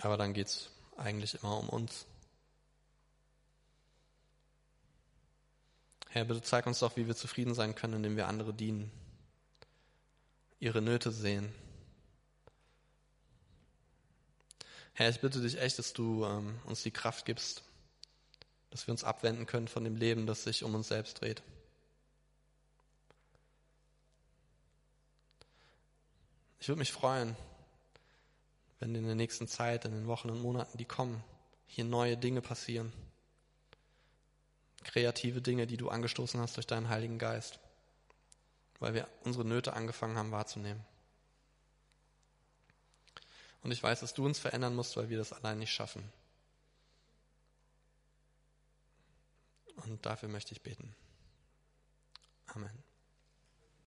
Aber 0.00 0.16
dann 0.16 0.32
geht 0.32 0.48
es 0.48 0.70
eigentlich 0.96 1.34
immer 1.34 1.58
um 1.58 1.68
uns. 1.68 2.06
Herr, 6.08 6.24
bitte 6.24 6.42
zeig 6.42 6.66
uns 6.66 6.80
doch, 6.80 6.96
wie 6.96 7.06
wir 7.06 7.14
zufrieden 7.14 7.54
sein 7.54 7.74
können, 7.74 7.94
indem 7.94 8.16
wir 8.16 8.26
andere 8.26 8.52
dienen, 8.52 8.90
ihre 10.58 10.82
Nöte 10.82 11.12
sehen. 11.12 11.54
Herr, 14.94 15.08
ich 15.08 15.20
bitte 15.20 15.40
dich 15.40 15.58
echt, 15.58 15.78
dass 15.78 15.92
du 15.92 16.24
ähm, 16.24 16.58
uns 16.64 16.82
die 16.82 16.90
Kraft 16.90 17.26
gibst, 17.26 17.62
dass 18.70 18.86
wir 18.86 18.92
uns 18.92 19.04
abwenden 19.04 19.46
können 19.46 19.68
von 19.68 19.84
dem 19.84 19.96
Leben, 19.96 20.26
das 20.26 20.44
sich 20.44 20.64
um 20.64 20.74
uns 20.74 20.88
selbst 20.88 21.20
dreht. 21.20 21.42
Ich 26.58 26.68
würde 26.68 26.80
mich 26.80 26.92
freuen, 26.92 27.36
wenn 28.80 28.94
in 28.94 29.06
der 29.06 29.14
nächsten 29.14 29.46
Zeit, 29.46 29.84
in 29.84 29.92
den 29.92 30.06
Wochen 30.06 30.30
und 30.30 30.42
Monaten, 30.42 30.76
die 30.76 30.84
kommen, 30.84 31.22
hier 31.66 31.84
neue 31.84 32.16
Dinge 32.16 32.40
passieren 32.40 32.92
kreative 34.84 35.42
Dinge, 35.42 35.66
die 35.66 35.76
du 35.76 35.88
angestoßen 35.88 36.40
hast 36.40 36.56
durch 36.56 36.66
deinen 36.66 36.88
Heiligen 36.88 37.18
Geist, 37.18 37.60
weil 38.78 38.94
wir 38.94 39.08
unsere 39.24 39.44
Nöte 39.44 39.74
angefangen 39.74 40.16
haben 40.16 40.32
wahrzunehmen. 40.32 40.84
Und 43.62 43.72
ich 43.72 43.82
weiß, 43.82 44.00
dass 44.00 44.14
du 44.14 44.24
uns 44.24 44.38
verändern 44.38 44.74
musst, 44.74 44.96
weil 44.96 45.10
wir 45.10 45.18
das 45.18 45.32
allein 45.32 45.58
nicht 45.58 45.72
schaffen. 45.72 46.10
Und 49.76 50.04
dafür 50.06 50.28
möchte 50.28 50.52
ich 50.52 50.62
beten. 50.62 50.94
Amen. 52.46 52.89